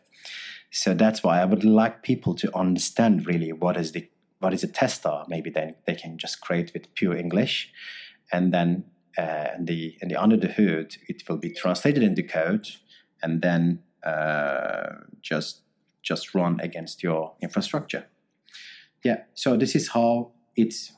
So 0.71 0.95
that's 0.95 1.21
why 1.21 1.41
I 1.41 1.45
would 1.45 1.63
like 1.63 2.01
people 2.01 2.33
to 2.35 2.57
understand 2.57 3.27
really 3.27 3.51
what 3.51 3.77
is 3.77 3.91
the 3.91 4.09
what 4.43 4.53
is 4.53 4.63
a 4.63 4.67
tester. 4.67 5.23
Maybe 5.27 5.49
then 5.49 5.75
they 5.87 5.95
can 5.95 6.17
just 6.17 6.41
create 6.41 6.71
with 6.73 6.93
pure 6.95 7.15
English, 7.15 7.71
and 8.31 8.53
then 8.53 8.83
uh, 9.17 9.47
in 9.57 9.65
the 9.65 9.97
in 10.01 10.09
the 10.09 10.21
under 10.21 10.37
the 10.37 10.47
hood 10.47 10.97
it 11.07 11.23
will 11.27 11.37
be 11.37 11.51
translated 11.51 12.03
into 12.03 12.23
code, 12.23 12.67
and 13.21 13.41
then 13.41 13.79
uh, 14.05 14.89
just 15.21 15.61
just 16.01 16.35
run 16.35 16.59
against 16.59 17.01
your 17.01 17.33
infrastructure. 17.41 18.05
Yeah. 19.03 19.23
So 19.33 19.57
this 19.57 19.75
is 19.75 19.89
how 19.89 20.31
it's 20.55 20.91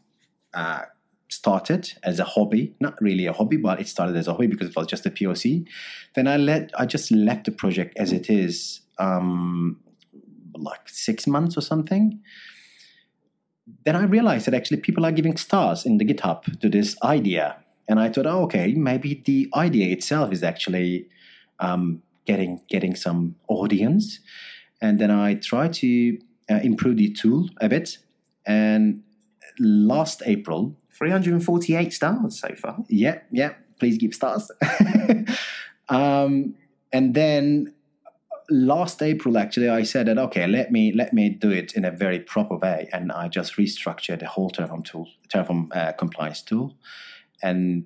uh, 0.53 0.81
started 1.29 1.93
as 2.03 2.19
a 2.19 2.23
hobby, 2.23 2.75
not 2.79 2.99
really 3.01 3.25
a 3.27 3.33
hobby, 3.33 3.57
but 3.57 3.79
it 3.79 3.87
started 3.87 4.15
as 4.15 4.27
a 4.27 4.31
hobby 4.31 4.47
because 4.47 4.69
it 4.69 4.75
was 4.75 4.87
just 4.87 5.05
a 5.05 5.11
POC. 5.11 5.67
Then 6.15 6.27
I 6.27 6.37
let 6.37 6.71
I 6.77 6.85
just 6.85 7.11
left 7.11 7.45
the 7.45 7.51
project 7.51 7.95
as 7.97 8.11
it 8.11 8.29
is, 8.29 8.81
um, 8.97 9.79
like 10.55 10.87
six 10.87 11.27
months 11.27 11.57
or 11.57 11.61
something. 11.61 12.21
Then 13.85 13.95
I 13.95 14.03
realized 14.03 14.45
that 14.47 14.53
actually 14.53 14.77
people 14.77 15.05
are 15.05 15.11
giving 15.11 15.37
stars 15.37 15.85
in 15.85 15.97
the 15.97 16.05
GitHub 16.05 16.59
to 16.59 16.69
this 16.69 16.95
idea, 17.03 17.57
and 17.87 17.99
I 17.99 18.09
thought, 18.09 18.25
oh, 18.25 18.43
okay, 18.43 18.73
maybe 18.73 19.21
the 19.25 19.49
idea 19.55 19.91
itself 19.91 20.31
is 20.31 20.43
actually 20.43 21.07
um, 21.59 22.01
getting 22.25 22.61
getting 22.69 22.95
some 22.95 23.35
audience. 23.47 24.19
And 24.81 24.99
then 24.99 25.09
I 25.09 25.35
tried 25.35 25.73
to 25.75 26.19
uh, 26.49 26.59
improve 26.63 26.97
the 26.97 27.11
tool 27.13 27.49
a 27.59 27.69
bit, 27.69 27.97
and 28.45 29.03
last 29.59 30.21
April 30.25 30.75
348 30.91 31.93
stars 31.93 32.39
so 32.39 32.55
far. 32.55 32.77
Yeah, 32.87 33.19
yeah. 33.31 33.53
Please 33.79 33.97
give 33.97 34.13
stars. 34.13 34.49
um, 35.89 36.55
and 36.93 37.13
then 37.13 37.73
last 38.49 39.01
April, 39.01 39.37
actually, 39.37 39.69
I 39.69 39.83
said 39.83 40.07
that 40.07 40.17
okay, 40.17 40.47
let 40.47 40.71
me 40.71 40.91
let 40.93 41.13
me 41.13 41.29
do 41.29 41.51
it 41.51 41.73
in 41.73 41.85
a 41.85 41.91
very 41.91 42.19
proper 42.19 42.57
way, 42.57 42.89
and 42.93 43.11
I 43.11 43.27
just 43.27 43.55
restructured 43.57 44.19
the 44.19 44.27
whole 44.27 44.49
Terraform 44.49 44.85
tool, 44.85 45.09
Terraform 45.29 45.75
uh, 45.75 45.93
compliance 45.93 46.41
tool, 46.41 46.75
and 47.41 47.85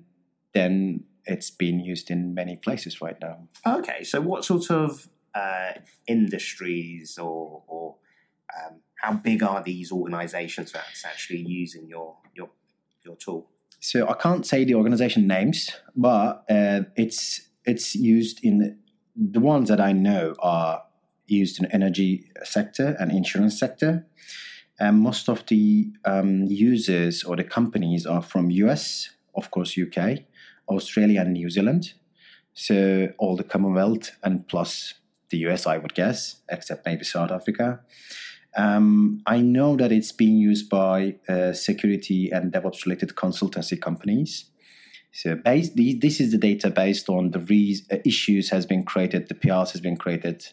then 0.54 1.04
it's 1.26 1.50
being 1.50 1.80
used 1.80 2.10
in 2.10 2.34
many 2.34 2.56
places 2.56 3.00
right 3.00 3.16
now. 3.20 3.48
Okay, 3.66 4.04
so 4.04 4.20
what 4.20 4.44
sort 4.44 4.70
of 4.70 5.08
uh, 5.34 5.72
industries 6.06 7.18
or, 7.18 7.62
or 7.66 7.96
um, 8.56 8.80
how 8.96 9.12
big 9.14 9.42
are 9.42 9.62
these 9.62 9.92
organizations 9.92 10.72
that's 10.72 11.04
actually 11.04 11.40
using 11.40 11.88
your 11.88 12.16
your 12.34 12.50
your 13.04 13.16
tool? 13.16 13.48
So 13.80 14.06
I 14.08 14.14
can't 14.14 14.46
say 14.46 14.64
the 14.64 14.74
organization 14.74 15.26
names, 15.26 15.70
but 15.96 16.44
uh, 16.50 16.82
it's 16.96 17.40
it's 17.64 17.94
used 17.94 18.44
in 18.44 18.78
the 19.20 19.40
ones 19.40 19.68
that 19.68 19.80
I 19.80 19.92
know 19.92 20.34
are 20.38 20.82
used 21.26 21.60
in 21.62 21.70
energy 21.70 22.24
sector 22.42 22.96
and 22.98 23.12
insurance 23.12 23.58
sector. 23.58 24.06
And 24.78 24.98
most 24.98 25.28
of 25.28 25.44
the 25.46 25.92
um, 26.06 26.46
users 26.46 27.22
or 27.22 27.36
the 27.36 27.44
companies 27.44 28.06
are 28.06 28.22
from 28.22 28.50
US, 28.50 29.10
of 29.36 29.50
course, 29.50 29.76
UK, 29.78 30.20
Australia, 30.68 31.20
and 31.20 31.34
New 31.34 31.50
Zealand. 31.50 31.92
So 32.54 33.12
all 33.18 33.36
the 33.36 33.44
Commonwealth 33.44 34.12
and 34.22 34.48
plus 34.48 34.94
the 35.28 35.38
US, 35.48 35.66
I 35.66 35.76
would 35.76 35.94
guess, 35.94 36.36
except 36.48 36.86
maybe 36.86 37.04
South 37.04 37.30
Africa. 37.30 37.80
Um, 38.56 39.22
I 39.26 39.42
know 39.42 39.76
that 39.76 39.92
it's 39.92 40.12
being 40.12 40.38
used 40.38 40.68
by 40.68 41.16
uh, 41.28 41.52
security 41.52 42.30
and 42.30 42.52
DevOps 42.52 42.84
related 42.84 43.10
consultancy 43.10 43.80
companies. 43.80 44.46
So 45.12 45.34
based, 45.34 45.76
this 45.76 46.20
is 46.20 46.32
the 46.32 46.38
data 46.38 46.70
based 46.70 47.08
on 47.08 47.32
the 47.32 47.40
re- 47.40 47.82
uh, 47.90 47.96
issues 48.04 48.50
has 48.50 48.66
been 48.66 48.84
created, 48.84 49.28
the 49.28 49.34
PRs 49.34 49.72
has 49.72 49.80
been 49.80 49.96
created. 49.96 50.46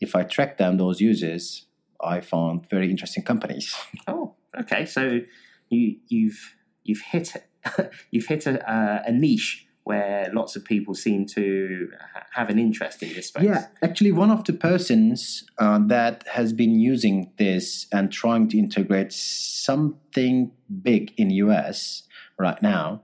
If 0.00 0.16
I 0.16 0.22
track 0.22 0.56
down 0.56 0.78
those 0.78 1.00
users, 1.00 1.66
I 2.00 2.20
found 2.20 2.68
very 2.70 2.90
interesting 2.90 3.22
companies. 3.22 3.74
Oh, 4.06 4.34
okay. 4.58 4.86
So 4.86 5.20
you, 5.68 5.96
you've 6.08 6.54
you've 6.84 7.02
hit 7.02 7.32
you've 8.10 8.26
hit 8.26 8.46
a, 8.46 8.70
uh, 8.70 9.02
a 9.06 9.12
niche 9.12 9.66
where 9.84 10.30
lots 10.34 10.54
of 10.54 10.64
people 10.64 10.94
seem 10.94 11.24
to 11.24 11.90
have 12.34 12.50
an 12.50 12.58
interest 12.58 13.02
in 13.02 13.08
this 13.14 13.28
space. 13.28 13.44
Yeah, 13.44 13.68
actually, 13.82 14.12
one 14.12 14.30
of 14.30 14.44
the 14.44 14.52
persons 14.52 15.44
uh, 15.58 15.78
that 15.86 16.26
has 16.28 16.52
been 16.52 16.78
using 16.78 17.32
this 17.38 17.86
and 17.90 18.12
trying 18.12 18.48
to 18.50 18.58
integrate 18.58 19.12
something 19.12 20.52
big 20.82 21.14
in 21.16 21.30
US 21.30 22.02
right 22.38 22.60
now 22.62 23.02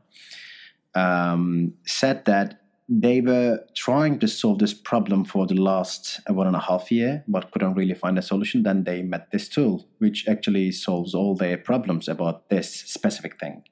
um, 0.95 1.75
said 1.87 2.25
that 2.27 2.61
they 2.89 3.21
were 3.21 3.61
trying 3.75 4.19
to 4.19 4.29
solve 4.29 4.59
this 4.59 4.75
problem 4.75 5.25
for 5.25 5.47
the 5.47 5.55
last 5.55 6.21
one 6.29 6.47
and 6.47 6.57
a 6.57 6.61
half 6.61 6.93
year, 6.93 7.25
but 7.27 7.51
couldn't 7.51 7.75
really 7.75 7.95
find 7.95 8.19
a 8.19 8.23
solution. 8.23 8.63
Then 8.63 8.85
they 8.85 9.03
met 9.03 9.31
this 9.31 9.49
tool, 9.49 9.89
which 9.99 10.29
actually 10.29 10.71
solves 10.73 11.15
all 11.15 11.35
their 11.35 11.57
problems 11.57 12.09
about 12.09 12.51
this 12.51 12.71
specific 12.75 13.41
thing. 13.41 13.65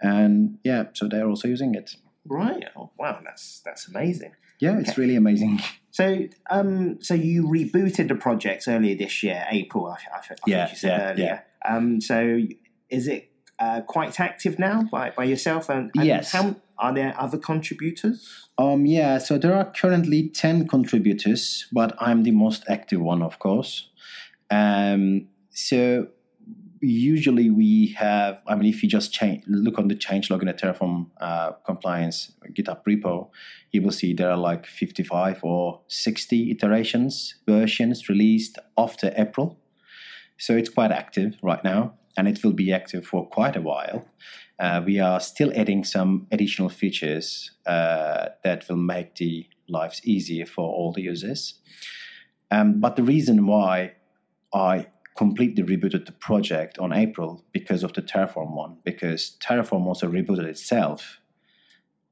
And 0.00 0.58
yeah, 0.64 0.84
so 0.92 1.06
they're 1.06 1.28
also 1.28 1.46
using 1.46 1.74
it. 1.76 1.94
Right. 2.26 2.64
Oh, 2.76 2.90
wow. 2.98 3.20
That's 3.24 3.60
that's 3.64 3.88
amazing. 3.88 4.32
Yeah, 4.60 4.78
it's 4.78 4.96
really 4.96 5.16
amazing. 5.16 5.60
So, 5.90 6.28
um, 6.48 7.02
so 7.02 7.14
you 7.14 7.44
rebooted 7.48 8.06
the 8.06 8.14
project 8.14 8.64
earlier 8.68 8.96
this 8.96 9.22
year, 9.22 9.44
April. 9.50 9.86
I, 9.86 9.96
I, 10.14 10.18
I 10.18 10.34
yeah, 10.46 10.66
think 10.66 10.70
you 10.70 10.78
said 10.78 10.88
yeah, 10.88 11.10
earlier. 11.10 11.44
Yeah. 11.64 11.76
Um, 11.76 12.00
so, 12.00 12.38
is 12.88 13.08
it 13.08 13.31
uh, 13.62 13.80
quite 13.82 14.18
active 14.18 14.58
now 14.58 14.82
by, 14.90 15.10
by 15.10 15.24
yourself? 15.24 15.68
And, 15.68 15.90
and 15.96 16.06
yes. 16.06 16.32
How, 16.32 16.56
are 16.78 16.92
there 16.92 17.14
other 17.16 17.38
contributors? 17.38 18.48
Um, 18.58 18.86
yeah. 18.86 19.18
So 19.18 19.38
there 19.38 19.54
are 19.54 19.70
currently 19.70 20.28
ten 20.28 20.66
contributors, 20.66 21.66
but 21.70 21.94
I'm 22.00 22.24
the 22.24 22.32
most 22.32 22.64
active 22.68 23.00
one, 23.00 23.22
of 23.22 23.38
course. 23.38 23.88
Um, 24.50 25.28
so 25.50 26.08
usually 26.80 27.50
we 27.50 27.94
have, 27.98 28.42
I 28.46 28.56
mean, 28.56 28.68
if 28.68 28.82
you 28.82 28.88
just 28.88 29.12
change, 29.12 29.44
look 29.46 29.78
on 29.78 29.88
the 29.88 29.94
change 29.94 30.30
log 30.30 30.42
in 30.42 30.48
a 30.48 30.54
Terraform 30.54 31.06
uh, 31.20 31.52
compliance 31.64 32.32
GitHub 32.50 32.82
repo, 32.84 33.28
you 33.70 33.80
will 33.82 33.92
see 33.92 34.12
there 34.12 34.30
are 34.30 34.36
like 34.36 34.66
55 34.66 35.44
or 35.44 35.80
60 35.86 36.50
iterations, 36.50 37.36
versions 37.46 38.08
released 38.08 38.58
after 38.76 39.12
April. 39.16 39.58
So 40.36 40.56
it's 40.56 40.68
quite 40.68 40.90
active 40.90 41.36
right 41.42 41.62
now, 41.62 41.94
and 42.16 42.28
it 42.28 42.42
will 42.42 42.52
be 42.52 42.72
active 42.72 43.06
for 43.06 43.26
quite 43.26 43.56
a 43.56 43.60
while. 43.60 44.06
Uh, 44.58 44.82
we 44.84 45.00
are 45.00 45.18
still 45.20 45.52
adding 45.56 45.84
some 45.84 46.26
additional 46.30 46.68
features 46.68 47.50
uh, 47.66 48.28
that 48.44 48.68
will 48.68 48.76
make 48.76 49.16
the 49.16 49.46
lives 49.68 50.00
easier 50.04 50.46
for 50.46 50.64
all 50.64 50.92
the 50.92 51.02
users. 51.02 51.54
Um, 52.50 52.80
but 52.80 52.96
the 52.96 53.02
reason 53.02 53.46
why 53.46 53.94
I 54.54 54.86
completely 55.16 55.62
rebooted 55.62 56.06
the 56.06 56.12
project 56.12 56.78
on 56.78 56.92
April 56.92 57.44
because 57.52 57.82
of 57.82 57.92
the 57.94 58.02
Terraform 58.02 58.54
one, 58.54 58.76
because 58.84 59.36
Terraform 59.42 59.86
also 59.86 60.08
rebooted 60.08 60.44
itself 60.44 61.18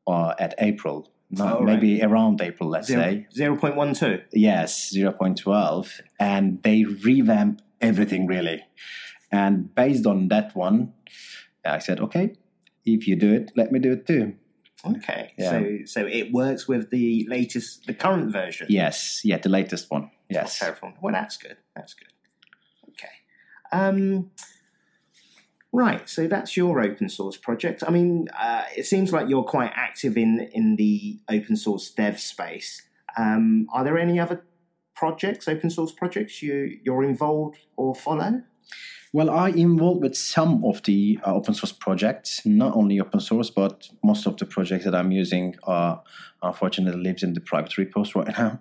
uh, 0.07 0.35
at 0.39 0.55
April 0.59 1.11
no, 1.31 1.61
maybe 1.61 2.03
around 2.03 2.41
April, 2.41 2.69
let's 2.69 2.89
Zero, 2.89 3.03
say. 3.03 3.27
0.12? 3.37 4.23
Yes, 4.33 4.93
0.12. 4.95 6.01
And 6.19 6.63
they 6.63 6.85
revamp 6.85 7.63
everything 7.81 8.27
really. 8.27 8.63
And 9.33 9.75
based 9.75 10.07
on 10.07 10.29
that 10.29 10.55
one, 10.57 10.93
I 11.65 11.79
said, 11.79 12.01
okay, 12.01 12.35
if 12.85 13.07
you 13.07 13.17
do 13.17 13.33
it, 13.33 13.53
let 13.57 13.71
me 13.73 13.79
do 13.79 13.93
it 13.93 14.07
too. 14.07 14.35
Okay. 14.85 15.33
Yeah. 15.39 15.51
So 15.51 15.79
so 15.85 16.07
it 16.07 16.33
works 16.33 16.67
with 16.67 16.91
the 16.91 17.27
latest, 17.29 17.87
the 17.87 17.95
current 17.95 18.33
version. 18.33 18.67
Yes. 18.71 19.21
Yeah, 19.25 19.39
the 19.39 19.49
latest 19.49 19.91
one. 19.91 20.11
Yes. 20.29 20.59
Terraform. 20.59 20.95
Well, 21.03 21.13
that's 21.13 21.37
good. 21.37 21.59
That's 21.77 21.95
good. 21.95 22.09
Okay. 22.91 23.09
Um, 23.73 24.31
right. 25.73 26.09
So 26.09 26.27
that's 26.27 26.57
your 26.57 26.81
open 26.81 27.09
source 27.09 27.37
project. 27.37 27.85
I 27.87 27.91
mean, 27.91 28.29
uh, 28.39 28.65
it 28.77 28.87
seems 28.87 29.13
like 29.13 29.29
you're 29.29 29.45
quite 29.45 29.73
active 29.75 30.17
in 30.17 30.49
in 30.53 30.77
the 30.77 31.21
open 31.29 31.57
source 31.57 31.91
dev 31.91 32.19
space. 32.19 32.83
Um, 33.19 33.67
are 33.73 33.85
there 33.85 33.99
any 33.99 34.19
other 34.19 34.45
projects, 34.95 35.49
open 35.49 35.69
source 35.69 35.93
projects, 35.93 36.43
you 36.43 36.79
you're 36.83 37.05
involved 37.05 37.59
or 37.77 37.95
follow? 37.95 38.43
Well, 39.13 39.29
I 39.29 39.49
involved 39.49 40.03
with 40.03 40.17
some 40.17 40.65
of 40.65 40.83
the 40.85 41.19
uh, 41.27 41.35
open 41.35 41.55
source 41.55 41.73
projects, 41.73 42.43
not 42.47 42.77
only 42.77 43.01
open 43.01 43.19
source, 43.19 43.51
but 43.51 43.89
most 44.05 44.25
of 44.27 44.37
the 44.37 44.47
projects 44.47 44.85
that 44.85 44.95
I'm 44.95 45.11
using 45.11 45.57
are 45.65 46.03
unfortunately 46.43 47.03
lives 47.03 47.25
in 47.25 47.35
the 47.35 47.41
private 47.41 47.77
repos 47.77 48.15
right 48.15 48.29
now. 48.39 48.61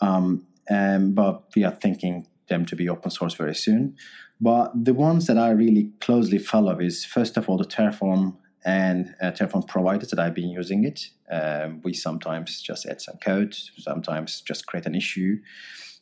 Um, 0.00 0.46
um, 0.70 1.12
but 1.12 1.42
we 1.56 1.64
are 1.64 1.72
thinking 1.72 2.28
them 2.48 2.64
to 2.66 2.76
be 2.76 2.88
open 2.88 3.10
source 3.10 3.34
very 3.34 3.54
soon. 3.54 3.96
But 4.40 4.72
the 4.74 4.94
ones 4.94 5.26
that 5.26 5.36
I 5.36 5.50
really 5.50 5.90
closely 6.00 6.38
follow 6.38 6.78
is 6.78 7.04
first 7.04 7.36
of 7.36 7.48
all 7.48 7.58
the 7.58 7.64
Terraform 7.64 8.36
and 8.64 9.14
uh, 9.20 9.32
Terraform 9.32 9.66
providers 9.66 10.10
that 10.10 10.20
I've 10.20 10.34
been 10.34 10.50
using 10.50 10.84
it. 10.84 11.00
Um, 11.30 11.80
we 11.82 11.94
sometimes 11.94 12.62
just 12.62 12.86
add 12.86 13.00
some 13.00 13.16
code, 13.16 13.54
sometimes 13.78 14.40
just 14.42 14.66
create 14.66 14.86
an 14.86 14.94
issue. 14.94 15.38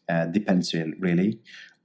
Uh, 0.08 0.26
depends 0.26 0.74
really. 0.74 1.38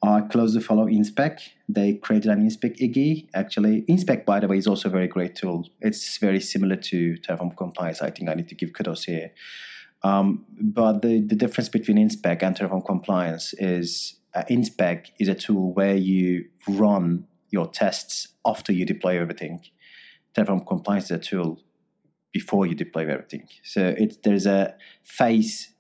I 0.04 0.20
closely 0.22 0.62
follow 0.62 0.86
InSpec. 0.86 1.40
They 1.70 1.94
created 1.94 2.30
an 2.30 2.46
InSpec 2.46 2.78
Iggy. 2.78 3.30
Actually, 3.34 3.84
InSpec, 3.84 4.26
by 4.26 4.42
the 4.42 4.50
way, 4.50 4.58
is 4.58 4.68
also 4.68 4.90
a 4.90 4.92
very 4.92 5.08
great 5.08 5.34
tool. 5.34 5.70
It's 5.80 6.18
very 6.18 6.42
similar 6.42 6.76
to 6.76 7.16
Terraform 7.20 7.56
Compliance. 7.56 8.02
I 8.02 8.10
think 8.10 8.30
I 8.30 8.34
need 8.34 8.50
to 8.50 8.56
give 8.56 8.74
kudos 8.74 9.06
here. 9.06 9.32
Um, 10.04 10.46
but 10.60 11.02
the, 11.02 11.22
the 11.22 11.36
difference 11.36 11.70
between 11.70 11.98
InSpec 11.98 12.44
and 12.44 12.54
Terraform 12.54 12.86
Compliance 12.86 13.54
is 13.54 14.16
uh, 14.36 14.44
InSpec 14.50 15.12
is 15.20 15.30
a 15.30 15.36
tool 15.36 15.74
where 15.74 15.96
you 15.96 16.50
run 16.68 17.26
your 17.50 17.68
tests 17.68 18.28
after 18.46 18.74
you 18.74 18.86
deploy 18.86 19.22
everything. 19.22 19.62
Terraform 20.36 20.68
Compliance 20.68 21.06
is 21.06 21.12
a 21.12 21.20
tool 21.20 21.62
before 22.34 22.66
you 22.66 22.76
deploy 22.76 23.08
everything. 23.08 23.48
So 23.64 23.96
it, 23.98 24.24
there's 24.24 24.48
a 24.48 24.76
phase 25.04 25.73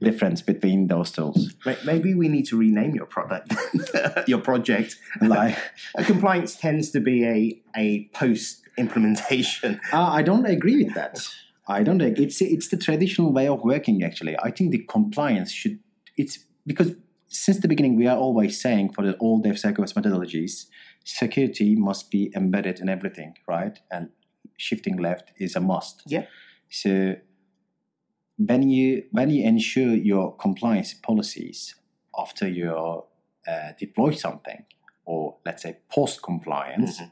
difference 0.00 0.42
between 0.42 0.88
those 0.88 1.10
tools. 1.10 1.54
Maybe 1.84 2.14
we 2.14 2.28
need 2.28 2.46
to 2.46 2.56
rename 2.56 2.94
your 2.94 3.06
product, 3.06 3.54
your 4.26 4.40
project. 4.40 4.96
Like 5.20 5.56
compliance 6.04 6.56
tends 6.56 6.90
to 6.92 7.00
be 7.00 7.24
a 7.26 7.62
a 7.76 8.08
post 8.14 8.62
implementation. 8.78 9.80
Uh, 9.92 10.00
I 10.18 10.22
don't 10.22 10.46
agree 10.46 10.84
with 10.84 10.94
that. 10.94 11.26
I 11.68 11.82
don't. 11.82 12.00
It's 12.00 12.40
it's 12.40 12.68
the 12.68 12.76
traditional 12.76 13.32
way 13.32 13.46
of 13.46 13.62
working. 13.62 14.02
Actually, 14.02 14.36
I 14.38 14.50
think 14.50 14.72
the 14.72 14.84
compliance 14.88 15.52
should. 15.52 15.78
It's 16.16 16.38
because 16.66 16.94
since 17.28 17.60
the 17.60 17.68
beginning 17.68 17.96
we 17.96 18.06
are 18.06 18.16
always 18.16 18.60
saying 18.60 18.92
for 18.92 19.02
the 19.06 19.14
all 19.18 19.42
DevSecOps 19.42 19.94
methodologies, 19.94 20.66
security 21.04 21.76
must 21.76 22.10
be 22.10 22.32
embedded 22.34 22.80
in 22.80 22.88
everything, 22.88 23.34
right? 23.46 23.78
And 23.90 24.10
shifting 24.56 24.96
left 24.96 25.32
is 25.38 25.54
a 25.54 25.60
must. 25.60 26.02
Yeah. 26.06 26.26
So 26.68 27.16
when 28.46 28.70
you 28.70 29.04
when 29.10 29.28
you 29.30 29.44
ensure 29.44 29.94
your 29.94 30.34
compliance 30.36 30.94
policies 30.94 31.74
after 32.18 32.48
you 32.48 32.74
uh, 33.46 33.72
deploy 33.78 34.12
something, 34.12 34.64
or 35.04 35.36
let's 35.44 35.62
say 35.62 35.76
post 35.90 36.22
compliance, 36.22 37.00
mm-hmm. 37.00 37.10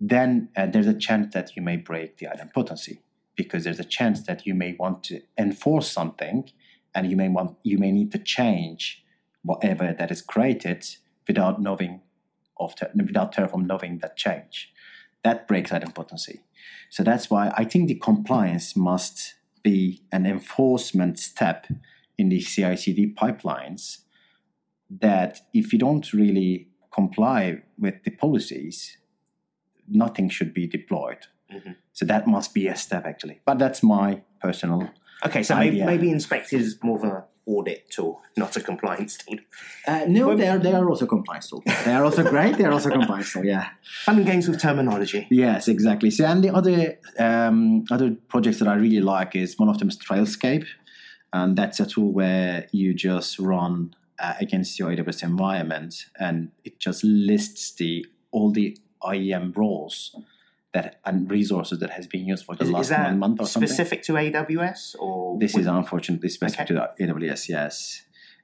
then 0.00 0.48
uh, 0.56 0.66
there's 0.66 0.86
a 0.86 0.94
chance 0.94 1.34
that 1.34 1.54
you 1.56 1.62
may 1.62 1.76
break 1.76 2.16
the 2.18 2.26
idempotency 2.26 2.98
because 3.36 3.64
there's 3.64 3.80
a 3.80 3.84
chance 3.84 4.22
that 4.22 4.46
you 4.46 4.54
may 4.54 4.74
want 4.78 5.04
to 5.04 5.20
enforce 5.36 5.90
something, 5.90 6.48
and 6.94 7.10
you 7.10 7.16
may 7.16 7.28
want 7.28 7.56
you 7.62 7.76
may 7.76 7.92
need 7.92 8.10
to 8.12 8.18
change 8.18 9.04
whatever 9.42 9.94
that 9.98 10.10
is 10.10 10.22
created 10.22 10.86
without 11.28 11.60
knowing 11.60 12.00
of 12.58 12.74
without 12.94 13.34
Terraform 13.34 13.66
knowing 13.66 13.98
that 13.98 14.16
change. 14.16 14.72
That 15.22 15.46
breaks 15.48 15.70
idempotency. 15.70 16.40
So 16.88 17.02
that's 17.02 17.28
why 17.28 17.52
I 17.56 17.64
think 17.64 17.88
the 17.88 17.96
compliance 17.96 18.76
must 18.76 19.35
be 19.72 20.02
an 20.12 20.24
enforcement 20.26 21.18
step 21.18 21.66
in 22.16 22.28
the 22.28 22.40
CI/CD 22.40 23.14
pipelines 23.22 23.82
that 24.88 25.32
if 25.52 25.72
you 25.72 25.78
don't 25.78 26.06
really 26.12 26.68
comply 26.98 27.40
with 27.84 27.96
the 28.04 28.12
policies, 28.24 28.98
nothing 29.88 30.28
should 30.36 30.52
be 30.54 30.66
deployed. 30.78 31.22
Mm-hmm. 31.52 31.72
So 31.92 32.06
that 32.12 32.26
must 32.26 32.54
be 32.54 32.68
a 32.68 32.76
step 32.76 33.04
actually. 33.06 33.40
But 33.44 33.58
that's 33.58 33.82
my 33.82 34.22
personal. 34.40 34.80
Okay, 35.26 35.42
so 35.42 35.56
maybe, 35.56 35.82
maybe 35.92 36.08
InSpec 36.16 36.52
is 36.52 36.78
more 36.82 36.98
of 37.00 37.04
a 37.04 37.24
audit 37.46 37.88
tool, 37.90 38.20
not 38.36 38.56
a 38.56 38.60
compliance 38.60 39.18
tool. 39.18 39.38
Uh, 39.86 40.04
no, 40.08 40.36
they 40.36 40.48
are 40.48 40.58
they 40.58 40.72
are 40.72 40.88
also 40.88 41.06
compliance 41.06 41.48
tool. 41.48 41.62
They 41.84 41.92
are 41.92 42.04
also 42.04 42.22
great. 42.28 42.58
They 42.58 42.64
are 42.64 42.72
also 42.72 42.90
compliance 42.90 43.32
tool. 43.32 43.44
Yeah, 43.44 43.68
fun 44.04 44.16
and 44.16 44.26
games 44.26 44.48
with 44.48 44.60
terminology. 44.60 45.26
Yes, 45.30 45.68
exactly. 45.68 46.10
So, 46.10 46.24
and 46.24 46.42
the 46.42 46.50
other 46.50 46.98
um, 47.18 47.84
other 47.90 48.16
projects 48.28 48.58
that 48.58 48.68
I 48.68 48.74
really 48.74 49.00
like 49.00 49.36
is 49.36 49.58
one 49.58 49.68
of 49.68 49.78
them 49.78 49.88
is 49.88 49.96
Trailscraper, 49.96 50.66
and 51.32 51.56
that's 51.56 51.80
a 51.80 51.86
tool 51.86 52.12
where 52.12 52.66
you 52.72 52.94
just 52.94 53.38
run 53.38 53.94
uh, 54.18 54.34
against 54.40 54.78
your 54.78 54.90
AWS 54.90 55.22
environment, 55.22 56.06
and 56.18 56.50
it 56.64 56.78
just 56.80 57.04
lists 57.04 57.72
the 57.72 58.06
all 58.32 58.50
the 58.50 58.76
IAM 59.04 59.52
roles 59.56 60.16
that 60.76 61.00
and 61.06 61.30
resources 61.30 61.78
that 61.82 61.90
has 61.98 62.06
been 62.06 62.24
used 62.32 62.44
for 62.44 62.54
the 62.54 62.64
is, 62.64 62.70
last 62.70 62.90
is 62.90 62.98
one 62.98 63.18
month 63.18 63.40
or 63.40 63.46
something. 63.46 63.66
Specific 63.68 64.02
to 64.02 64.12
AWS 64.12 64.80
or 64.98 65.38
this 65.38 65.56
is 65.56 65.66
unfortunately 65.66 66.28
specific 66.28 66.70
okay. 66.70 67.06
to 67.06 67.14
AWS, 67.14 67.48
yes. 67.48 68.02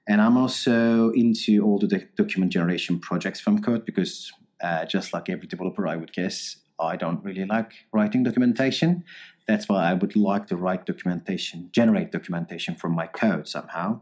And 0.08 0.18
I'm 0.20 0.36
also 0.36 1.10
into 1.10 1.62
all 1.64 1.78
the 1.78 1.88
document 2.16 2.50
generation 2.52 2.98
projects 2.98 3.38
from 3.38 3.62
code 3.62 3.84
because 3.84 4.32
uh, 4.62 4.84
just 4.86 5.12
like 5.12 5.28
every 5.28 5.46
developer, 5.46 5.86
I 5.86 5.96
would 5.96 6.12
guess, 6.12 6.56
I 6.80 6.96
don't 6.96 7.22
really 7.22 7.44
like 7.44 7.70
writing 7.92 8.22
documentation. 8.22 9.04
That's 9.46 9.68
why 9.68 9.90
I 9.90 9.94
would 9.94 10.16
like 10.16 10.46
to 10.48 10.56
write 10.56 10.86
documentation, 10.86 11.68
generate 11.72 12.12
documentation 12.12 12.74
from 12.76 12.92
my 12.92 13.08
code 13.08 13.46
somehow. 13.46 14.00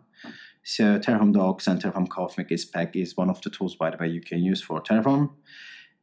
So 0.62 0.98
Terraform 0.98 1.32
Docs 1.32 1.66
and 1.66 1.82
Terraform 1.82 2.08
Cosmic 2.08 2.50
InSpec 2.50 2.94
is 2.94 3.16
one 3.16 3.30
of 3.30 3.40
the 3.42 3.50
tools, 3.50 3.74
by 3.74 3.90
the 3.90 3.96
way, 3.96 4.08
you 4.08 4.20
can 4.20 4.40
use 4.40 4.62
for 4.62 4.80
Terraform. 4.80 5.30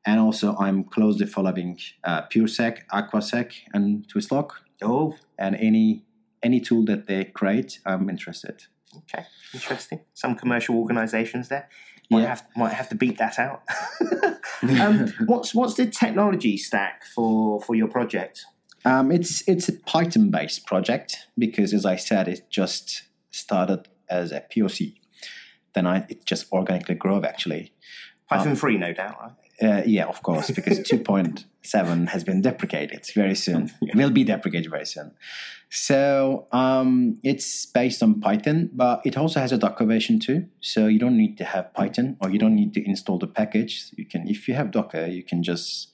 And 0.08 0.22
also, 0.22 0.56
I'm 0.58 0.86
closely 0.86 1.26
following 1.26 1.78
uh, 2.06 2.22
PureSec, 2.28 2.88
Aquasec, 2.94 3.52
and 3.74 4.08
Twistlock. 4.08 4.52
Oh, 4.82 5.16
and 5.38 5.54
any 5.58 6.06
any 6.42 6.62
tool 6.62 6.86
that 6.86 7.08
they 7.08 7.26
create, 7.26 7.80
I'm 7.86 8.10
interested. 8.10 8.64
Okay, 9.00 9.26
interesting. 9.54 10.00
Some 10.14 10.36
commercial 10.36 10.78
organisations 10.78 11.50
there 11.50 11.68
might 12.10 12.22
yeah. 12.22 12.28
have 12.30 12.46
might 12.56 12.72
have 12.72 12.88
to 12.88 12.96
beat 12.96 13.18
that 13.18 13.38
out. 13.38 13.64
um, 14.80 15.14
what's 15.26 15.54
what's 15.54 15.74
the 15.74 15.88
technology 15.88 16.56
stack 16.56 17.04
for 17.04 17.60
for 17.60 17.76
your 17.76 17.90
project? 17.90 18.46
Um, 18.86 19.12
it's 19.12 19.46
it's 19.46 19.68
a 19.68 19.74
Python 19.74 20.32
based 20.32 20.66
project 20.66 21.28
because, 21.38 21.74
as 21.74 21.86
I 21.86 21.98
said, 21.98 22.30
it 22.30 22.50
just 22.50 23.04
started 23.32 23.90
as 24.10 24.32
a 24.32 24.40
POC. 24.40 24.94
Then 25.74 25.86
I 25.86 26.06
it 26.08 26.24
just 26.24 26.50
organically 26.54 26.96
grew 26.96 27.22
actually. 27.26 27.74
Python 28.30 28.50
um, 28.50 28.56
free, 28.56 28.78
no 28.78 28.94
doubt. 28.94 29.18
Right? 29.22 29.32
Uh, 29.62 29.82
yeah, 29.86 30.06
of 30.06 30.22
course, 30.22 30.52
because 30.52 30.80
2.7 30.92 32.10
has 32.10 32.24
been 32.24 32.42
deprecated 32.42 33.06
very 33.16 33.36
soon. 33.36 33.72
yeah. 33.82 33.96
Will 33.96 34.12
be 34.12 34.24
deprecated 34.24 34.70
very 34.70 34.86
soon. 34.86 35.12
So 35.70 36.48
um, 36.52 37.18
it's 37.24 37.66
based 37.66 38.02
on 38.02 38.22
Python, 38.22 38.70
but 38.74 39.02
it 39.04 39.18
also 39.18 39.40
has 39.40 39.52
a 39.52 39.58
Docker 39.58 39.86
version 39.86 40.20
too. 40.20 40.46
So 40.62 40.88
you 40.88 41.00
don't 41.00 41.18
need 41.18 41.38
to 41.40 41.44
have 41.44 41.74
Python 41.74 42.18
or 42.22 42.30
you 42.30 42.40
don't 42.40 42.56
need 42.56 42.74
to 42.76 42.86
install 42.88 43.18
the 43.18 43.28
package. 43.28 43.92
You 43.98 44.06
can, 44.06 44.28
if 44.28 44.48
you 44.48 44.54
have 44.54 44.72
Docker, 44.72 45.08
you 45.08 45.24
can 45.24 45.44
just 45.44 45.92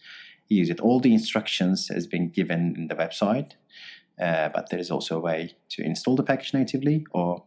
use 0.48 0.70
it. 0.70 0.80
All 0.80 1.00
the 1.00 1.14
instructions 1.14 1.88
has 1.88 2.06
been 2.06 2.30
given 2.30 2.76
in 2.78 2.88
the 2.88 2.96
website, 2.96 3.54
uh, 4.22 4.50
but 4.50 4.70
there 4.70 4.80
is 4.80 4.92
also 4.92 5.18
a 5.18 5.20
way 5.20 5.56
to 5.70 5.84
install 5.84 6.16
the 6.16 6.24
package 6.24 6.54
natively 6.54 7.06
or 7.12 7.44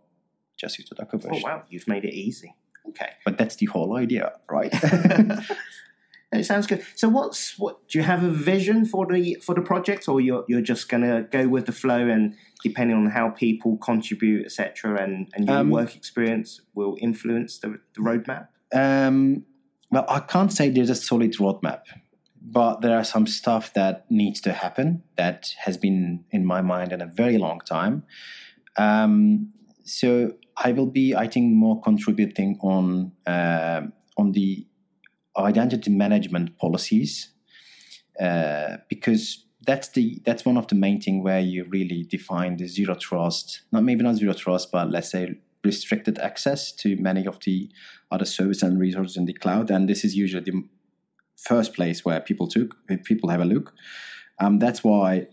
just 0.57 0.79
use 0.79 0.89
the 0.89 0.95
Docker 0.95 1.19
version. 1.19 1.43
Oh 1.45 1.49
wow, 1.49 1.63
you've 1.69 1.87
made 1.87 2.05
it 2.05 2.15
easy. 2.15 2.55
Okay, 2.89 3.11
but 3.25 3.37
that's 3.37 3.57
the 3.57 3.67
whole 3.67 3.97
idea, 3.97 4.33
right? 4.49 4.73
It 6.33 6.45
sounds 6.45 6.67
good. 6.67 6.85
So, 6.97 7.09
what's 7.09 7.59
what? 7.59 7.89
Do 7.89 7.99
you 7.99 8.05
have 8.05 8.23
a 8.25 8.31
vision 8.31 8.85
for 8.85 9.07
the 9.07 9.37
for 9.37 9.55
the 9.55 9.61
project, 9.61 10.09
or 10.09 10.21
you're 10.21 10.45
you're 10.49 10.61
just 10.61 10.89
gonna 10.89 11.23
go 11.23 11.49
with 11.49 11.67
the 11.67 11.73
flow 11.73 12.09
and 12.09 12.35
depending 12.63 12.97
on 12.97 13.07
how 13.07 13.31
people 13.31 13.77
contribute, 13.79 14.45
etc., 14.45 15.01
and 15.03 15.29
and 15.35 15.47
your 15.47 15.59
um, 15.59 15.71
work 15.71 15.95
experience 15.95 16.61
will 16.75 16.97
influence 17.01 17.59
the, 17.59 17.79
the 17.95 18.01
roadmap? 18.01 18.49
Um, 18.75 19.45
well, 19.91 20.05
I 20.09 20.21
can't 20.21 20.53
say 20.53 20.69
there's 20.69 20.91
a 20.91 20.97
solid 20.97 21.35
roadmap 21.35 21.83
but 22.49 22.81
there 22.81 22.97
are 22.97 23.05
some 23.05 23.27
stuff 23.27 23.75
that 23.75 24.09
needs 24.09 24.41
to 24.41 24.53
happen 24.53 25.03
that 25.17 25.53
has 25.59 25.77
been 25.77 26.25
in 26.31 26.47
my 26.47 26.61
mind 26.61 26.93
in 26.93 27.01
a 27.01 27.07
very 27.07 27.39
long 27.39 27.61
time. 27.61 28.05
Um, 28.77 29.53
so 29.83 30.33
I 30.57 30.71
will 30.71 30.87
be, 30.87 31.15
I 31.15 31.27
think, 31.27 31.53
more 31.53 31.81
contributing 31.81 32.59
on 32.63 33.13
uh, 33.27 33.83
on 34.17 34.33
the 34.33 34.67
identity 35.39 35.91
management 35.91 36.59
policies 36.59 37.31
uh, 38.21 38.79
because 38.89 39.45
that's 39.67 39.89
the 39.91 40.21
that's 40.25 40.45
one 40.45 40.57
of 40.57 40.69
the 40.69 40.75
main 40.75 41.01
thing 41.01 41.23
where 41.23 41.41
you 41.41 41.65
really 41.65 42.05
define 42.05 42.57
the 42.57 42.67
zero 42.67 42.95
trust, 42.95 43.63
not 43.73 43.83
maybe 43.83 44.03
not 44.03 44.15
zero 44.15 44.33
trust, 44.33 44.71
but 44.71 44.91
let's 44.91 45.11
say 45.11 45.35
restricted 45.65 46.19
access 46.19 46.71
to 46.71 46.97
many 46.97 47.27
of 47.27 47.41
the 47.45 47.69
other 48.11 48.25
services 48.25 48.63
and 48.63 48.79
resources 48.79 49.17
in 49.17 49.25
the 49.27 49.33
cloud, 49.33 49.71
and 49.71 49.89
this 49.89 50.05
is 50.05 50.15
usually 50.15 50.45
the 50.45 50.65
first 51.37 51.75
place 51.75 52.05
where 52.05 52.21
people 52.21 52.47
took 52.47 52.77
people 53.05 53.29
have 53.29 53.41
a 53.41 53.45
look. 53.45 53.75
Um, 54.39 54.59
that's 54.59 54.85
why 54.85 55.27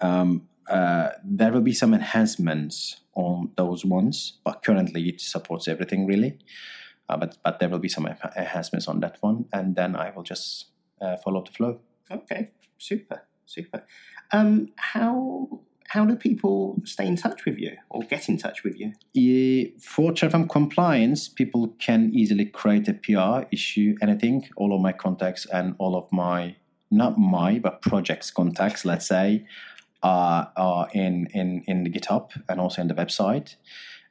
um, 0.00 0.48
uh, 0.68 1.10
there 1.24 1.52
will 1.52 1.60
be 1.60 1.72
some 1.72 1.94
enhancements 1.94 3.00
on 3.14 3.50
those 3.56 3.84
ones, 3.84 4.38
but 4.44 4.62
currently 4.62 5.08
it 5.08 5.20
supports 5.20 5.68
everything 5.68 6.06
really. 6.06 6.38
Uh, 7.10 7.16
but 7.16 7.36
but 7.42 7.58
there 7.58 7.68
will 7.68 7.80
be 7.80 7.88
some 7.88 8.06
enhancements 8.06 8.86
on 8.86 9.00
that 9.00 9.16
one, 9.20 9.46
and 9.52 9.74
then 9.74 9.96
I 9.96 10.12
will 10.14 10.22
just 10.22 10.66
uh, 11.00 11.16
follow 11.16 11.42
the 11.42 11.50
flow. 11.50 11.80
Okay, 12.08 12.50
super, 12.78 13.22
super. 13.46 13.84
Um, 14.32 14.68
how 14.76 15.60
how 15.88 16.04
do 16.04 16.14
people 16.14 16.80
stay 16.84 17.04
in 17.04 17.16
touch 17.16 17.44
with 17.44 17.58
you 17.58 17.76
or 17.88 18.02
get 18.02 18.28
in 18.28 18.36
touch 18.36 18.62
with 18.62 18.78
you? 18.78 18.92
Yeah, 19.12 19.70
for 19.80 20.12
Terraform 20.12 20.48
compliance, 20.48 21.28
people 21.28 21.74
can 21.80 22.12
easily 22.14 22.44
create 22.44 22.86
a 22.86 22.94
PR, 22.94 23.48
issue 23.50 23.96
anything. 24.00 24.48
All 24.56 24.72
of 24.72 24.80
my 24.80 24.92
contacts 24.92 25.46
and 25.46 25.74
all 25.78 25.96
of 25.96 26.06
my, 26.12 26.54
not 26.92 27.18
my, 27.18 27.58
but 27.58 27.82
projects 27.82 28.30
contacts, 28.30 28.84
let's 28.84 29.08
say, 29.08 29.46
are, 30.04 30.52
are 30.56 30.88
in, 30.94 31.26
in, 31.34 31.64
in 31.66 31.82
the 31.82 31.90
GitHub 31.90 32.40
and 32.48 32.60
also 32.60 32.82
in 32.82 32.86
the 32.86 32.94
website. 32.94 33.56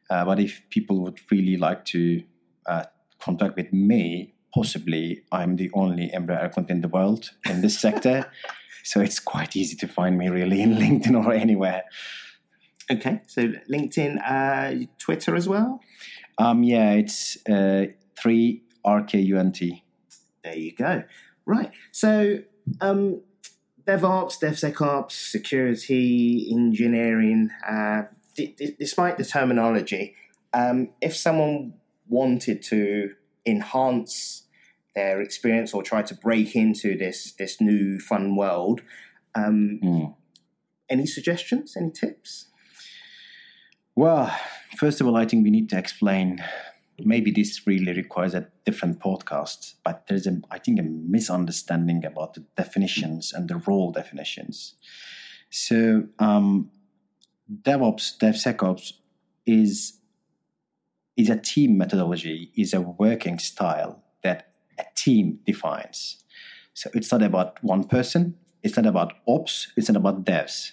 Uh, 0.09 0.25
but 0.25 0.37
if 0.37 0.61
people 0.69 0.99
would 0.99 1.21
really 1.31 1.55
like 1.55 1.85
to 1.85 2.21
uh, 2.69 2.83
contact 3.19 3.55
with 3.55 3.73
me, 3.73 4.33
possibly 4.53 5.23
I'm 5.31 5.55
the 5.55 5.69
only 5.73 6.09
Emre 6.09 6.41
Erkunt 6.41 6.69
in 6.69 6.81
the 6.81 6.87
world 6.87 7.31
in 7.49 7.61
this 7.61 7.79
sector. 7.85 8.31
So 8.83 9.01
it's 9.01 9.19
quite 9.19 9.55
easy 9.55 9.75
to 9.77 9.87
find 9.87 10.17
me 10.17 10.29
really 10.29 10.61
in 10.61 10.75
LinkedIn 10.75 11.25
or 11.25 11.33
anywhere. 11.33 11.83
Okay, 12.91 13.21
so 13.27 13.49
LinkedIn, 13.69 14.17
uh, 14.25 14.85
Twitter 14.97 15.35
as 15.35 15.47
well. 15.47 15.79
Um, 16.37 16.63
yeah, 16.63 16.93
it's 16.93 17.37
uh, 17.47 17.85
three 18.17 18.63
RKUNT. 18.85 19.83
There 20.43 20.55
you 20.55 20.75
go. 20.75 21.03
Right. 21.45 21.71
So 21.91 22.39
um, 22.81 23.21
DevOps, 23.85 24.39
DevSecOps, 24.41 25.11
security, 25.11 26.47
engineering. 26.51 27.49
Uh, 27.67 28.03
d- 28.35 28.55
d- 28.57 28.75
despite 28.79 29.17
the 29.17 29.25
terminology, 29.25 30.15
um, 30.53 30.89
if 31.01 31.15
someone 31.15 31.73
wanted 32.09 32.61
to 32.63 33.11
enhance 33.45 34.43
their 34.95 35.21
experience 35.21 35.73
or 35.73 35.83
try 35.83 36.01
to 36.01 36.15
break 36.15 36.55
into 36.55 36.97
this 36.97 37.33
this 37.33 37.61
new 37.61 37.99
fun 37.99 38.35
world. 38.35 38.81
Um, 39.35 39.79
mm. 39.83 40.15
Any 40.89 41.05
suggestions? 41.05 41.77
Any 41.77 41.91
tips? 41.91 42.47
Well, 43.95 44.35
first 44.77 45.01
of 45.01 45.07
all, 45.07 45.15
I 45.15 45.25
think 45.25 45.43
we 45.43 45.51
need 45.51 45.69
to 45.69 45.77
explain. 45.77 46.43
Maybe 47.01 47.31
this 47.31 47.65
really 47.65 47.93
requires 47.93 48.33
a 48.33 48.47
different 48.65 48.99
podcast, 48.99 49.75
but 49.85 50.07
there's 50.07 50.27
a, 50.27 50.41
I 50.51 50.59
think, 50.59 50.79
a 50.79 50.83
misunderstanding 50.83 52.03
about 52.03 52.33
the 52.33 52.43
definitions 52.57 53.31
and 53.31 53.47
the 53.47 53.57
role 53.57 53.91
definitions. 53.91 54.73
So, 55.49 56.07
um, 56.19 56.71
DevOps, 57.49 58.17
DevSecOps 58.17 58.93
is 59.45 59.98
is 61.19 61.29
a 61.29 61.35
team 61.35 61.77
methodology, 61.77 62.49
is 62.55 62.73
a 62.73 62.79
working 62.79 63.37
style 63.37 64.01
that 64.23 64.53
a 64.79 64.85
team 64.95 65.39
defines. 65.45 66.23
So 66.73 66.89
it's 66.93 67.11
not 67.11 67.21
about 67.21 67.61
one 67.61 67.83
person, 67.83 68.35
it's 68.63 68.77
not 68.77 68.85
about 68.85 69.11
ops, 69.27 69.73
it's 69.75 69.89
not 69.89 69.97
about 69.97 70.23
devs. 70.23 70.71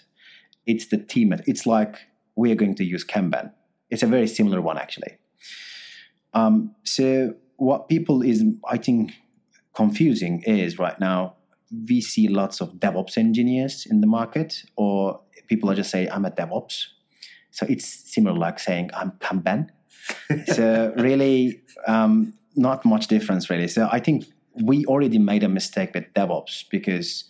It's 0.65 0.87
the 0.87 0.99
team. 0.99 1.33
It's 1.47 1.67
like 1.67 1.97
we 2.37 2.53
are 2.53 2.55
going 2.55 2.77
to 2.77 2.85
use 2.85 3.05
Kanban. 3.05 3.53
It's 3.91 4.05
a 4.05 4.07
very 4.07 4.29
similar 4.29 4.61
one, 4.61 4.79
actually. 4.79 5.19
Um, 6.33 6.77
so 6.85 7.35
what 7.57 7.89
people 7.89 8.23
is, 8.23 8.45
I 8.69 8.79
think, 8.79 9.15
confusing 9.75 10.43
is 10.47 10.79
right 10.79 10.99
now 11.01 11.35
we 11.89 12.01
see 12.01 12.29
lots 12.29 12.61
of 12.61 12.75
DevOps 12.75 13.19
engineers 13.19 13.87
in 13.89 14.01
the 14.01 14.07
market, 14.07 14.63
or 14.77 15.21
people 15.49 15.71
are 15.71 15.75
just 15.75 15.91
saying, 15.91 16.09
I'm 16.13 16.25
a 16.25 16.31
DevOps. 16.31 16.87
So 17.51 17.67
it's 17.69 17.87
similar 18.15 18.37
like 18.37 18.61
saying, 18.61 18.91
I'm 18.95 19.13
Kanban. 19.13 19.71
so 20.55 20.93
really, 20.97 21.63
um, 21.87 22.35
not 22.55 22.85
much 22.85 23.07
difference 23.07 23.51
really. 23.51 23.69
So 23.69 23.89
I 23.91 24.01
think 24.01 24.25
we 24.63 24.85
already 24.87 25.19
made 25.19 25.43
a 25.43 25.49
mistake 25.49 25.95
with 25.95 26.13
DevOps 26.15 26.65
because 26.71 27.25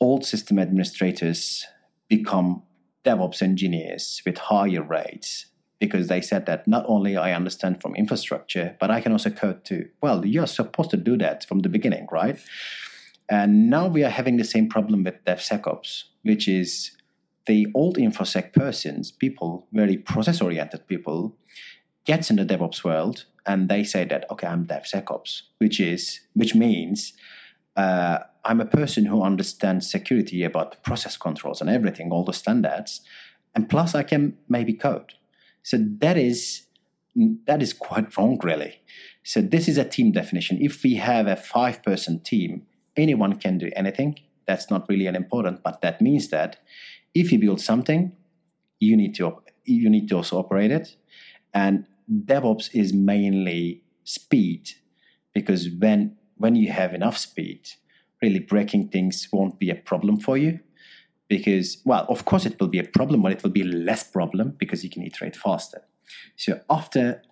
old 0.00 0.24
system 0.24 0.58
administrators 0.58 1.64
become 2.08 2.62
DevOps 3.04 3.42
engineers 3.42 4.22
with 4.26 4.38
higher 4.38 4.82
rates 4.82 5.46
because 5.78 6.08
they 6.08 6.20
said 6.20 6.46
that 6.46 6.66
not 6.66 6.84
only 6.88 7.16
I 7.16 7.32
understand 7.32 7.80
from 7.80 7.94
infrastructure, 7.94 8.76
but 8.80 8.90
I 8.90 9.00
can 9.00 9.12
also 9.12 9.30
code 9.30 9.64
too. 9.64 9.88
Well, 10.02 10.26
you're 10.26 10.46
supposed 10.46 10.90
to 10.90 10.96
do 10.96 11.16
that 11.18 11.44
from 11.44 11.60
the 11.60 11.68
beginning, 11.68 12.08
right? 12.10 12.38
And 13.28 13.70
now 13.70 13.86
we 13.86 14.02
are 14.04 14.10
having 14.10 14.38
the 14.38 14.44
same 14.44 14.68
problem 14.68 15.04
with 15.04 15.24
DevSecOps, 15.24 16.04
which 16.22 16.48
is 16.48 16.90
the 17.48 17.66
old 17.74 17.96
InfoSec 17.96 18.52
persons, 18.52 19.10
people, 19.10 19.66
very 19.72 19.96
process 19.96 20.40
oriented 20.40 20.86
people, 20.86 21.34
gets 22.04 22.30
in 22.30 22.36
the 22.36 22.44
DevOps 22.44 22.84
world 22.84 23.24
and 23.44 23.68
they 23.68 23.82
say 23.82 24.04
that 24.04 24.30
okay, 24.30 24.46
I'm 24.46 24.66
DevSecOps, 24.66 25.42
which 25.58 25.80
is 25.80 26.20
which 26.34 26.54
means 26.54 27.14
uh, 27.76 28.18
I'm 28.44 28.60
a 28.60 28.66
person 28.66 29.06
who 29.06 29.22
understands 29.22 29.90
security 29.90 30.42
about 30.44 30.82
process 30.82 31.16
controls 31.16 31.60
and 31.60 31.70
everything, 31.70 32.12
all 32.12 32.24
the 32.24 32.32
standards, 32.32 33.00
and 33.54 33.68
plus 33.68 33.94
I 33.94 34.02
can 34.02 34.36
maybe 34.48 34.74
code. 34.74 35.14
So 35.62 35.78
that 36.00 36.16
is 36.16 36.66
that 37.46 37.62
is 37.62 37.72
quite 37.72 38.16
wrong, 38.16 38.38
really. 38.42 38.80
So 39.24 39.40
this 39.40 39.68
is 39.68 39.78
a 39.78 39.84
team 39.84 40.12
definition. 40.12 40.58
If 40.60 40.82
we 40.84 40.94
have 40.96 41.26
a 41.26 41.36
five-person 41.36 42.20
team, 42.20 42.66
anyone 42.96 43.34
can 43.36 43.58
do 43.58 43.70
anything. 43.74 44.20
That's 44.46 44.70
not 44.70 44.88
really 44.88 45.06
an 45.06 45.16
important, 45.16 45.62
but 45.62 45.80
that 45.82 46.00
means 46.00 46.28
that 46.28 46.56
if 47.14 47.32
you 47.32 47.38
build 47.38 47.60
something, 47.60 48.12
you 48.80 48.96
need 48.96 49.14
to 49.16 49.42
you 49.64 49.90
need 49.90 50.08
to 50.08 50.16
also 50.16 50.38
operate 50.38 50.70
it, 50.70 50.96
and 51.52 51.86
DevOps 52.10 52.70
is 52.74 52.92
mainly 52.92 53.82
speed 54.04 54.70
because 55.34 55.68
when 55.78 56.16
when 56.36 56.54
you 56.54 56.70
have 56.72 56.94
enough 56.94 57.18
speed, 57.18 57.68
really 58.22 58.38
breaking 58.38 58.88
things 58.88 59.28
won't 59.32 59.58
be 59.58 59.70
a 59.70 59.74
problem 59.74 60.18
for 60.18 60.36
you. 60.36 60.60
Because 61.28 61.82
well, 61.84 62.06
of 62.08 62.24
course 62.24 62.46
it 62.46 62.58
will 62.58 62.68
be 62.68 62.78
a 62.78 62.84
problem, 62.84 63.22
but 63.22 63.32
it 63.32 63.42
will 63.42 63.50
be 63.50 63.64
less 63.64 64.02
problem 64.02 64.54
because 64.58 64.82
you 64.82 64.90
can 64.90 65.02
iterate 65.02 65.36
faster. 65.36 65.82
So 66.36 66.60
after, 66.70 67.22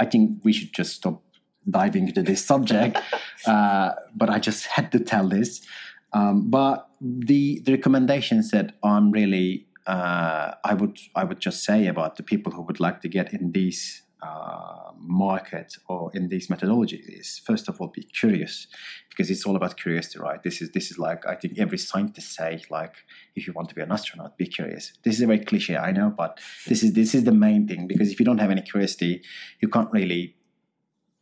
I 0.00 0.06
think 0.06 0.40
we 0.44 0.52
should 0.52 0.72
just 0.72 0.96
stop 0.96 1.22
diving 1.70 2.08
into 2.08 2.22
this 2.22 2.44
subject. 2.44 2.98
uh, 3.46 3.92
but 4.14 4.28
I 4.28 4.40
just 4.40 4.66
had 4.66 4.90
to 4.92 4.98
tell 4.98 5.28
this. 5.28 5.64
Um, 6.12 6.50
but 6.50 6.88
the 7.00 7.60
the 7.64 7.72
recommendations 7.72 8.50
that 8.50 8.76
I'm 8.82 9.10
really 9.10 9.66
uh, 9.86 10.54
I 10.64 10.74
would 10.74 10.98
I 11.14 11.24
would 11.24 11.40
just 11.40 11.64
say 11.64 11.86
about 11.86 12.16
the 12.16 12.22
people 12.22 12.52
who 12.52 12.62
would 12.62 12.80
like 12.80 13.00
to 13.02 13.08
get 13.08 13.32
in 13.32 13.52
these 13.52 14.02
uh, 14.22 14.90
market 14.98 15.76
or 15.88 16.10
in 16.14 16.28
these 16.28 16.48
methodologies 16.48 17.04
is 17.06 17.40
first 17.44 17.68
of 17.68 17.80
all 17.80 17.88
be 17.88 18.02
curious 18.02 18.66
because 19.10 19.30
it's 19.30 19.44
all 19.46 19.56
about 19.56 19.76
curiosity 19.76 20.18
right? 20.18 20.42
This 20.42 20.60
is 20.62 20.70
this 20.70 20.90
is 20.90 20.98
like 20.98 21.26
i 21.26 21.34
think 21.34 21.58
every 21.58 21.78
scientist 21.78 22.34
say 22.34 22.62
like 22.70 22.94
if 23.34 23.46
you 23.46 23.52
want 23.52 23.68
to 23.68 23.74
be 23.74 23.82
an 23.82 23.92
astronaut 23.92 24.36
be 24.38 24.46
curious. 24.46 24.92
This 25.04 25.16
is 25.16 25.22
a 25.22 25.26
very 25.26 25.40
cliche 25.40 25.76
i 25.76 25.92
know 25.92 26.12
but 26.16 26.40
this 26.66 26.82
is 26.82 26.94
this 26.94 27.14
is 27.14 27.24
the 27.24 27.32
main 27.32 27.68
thing 27.68 27.86
because 27.86 28.10
if 28.10 28.18
you 28.18 28.24
don't 28.24 28.38
have 28.38 28.50
any 28.50 28.62
curiosity 28.62 29.22
you 29.60 29.68
can't 29.68 29.92
really 29.92 30.34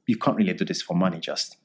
you 0.06 0.16
can't 0.16 0.36
really 0.36 0.52
do 0.52 0.64
this 0.64 0.80
for 0.80 0.94
money 0.94 1.18
just 1.18 1.56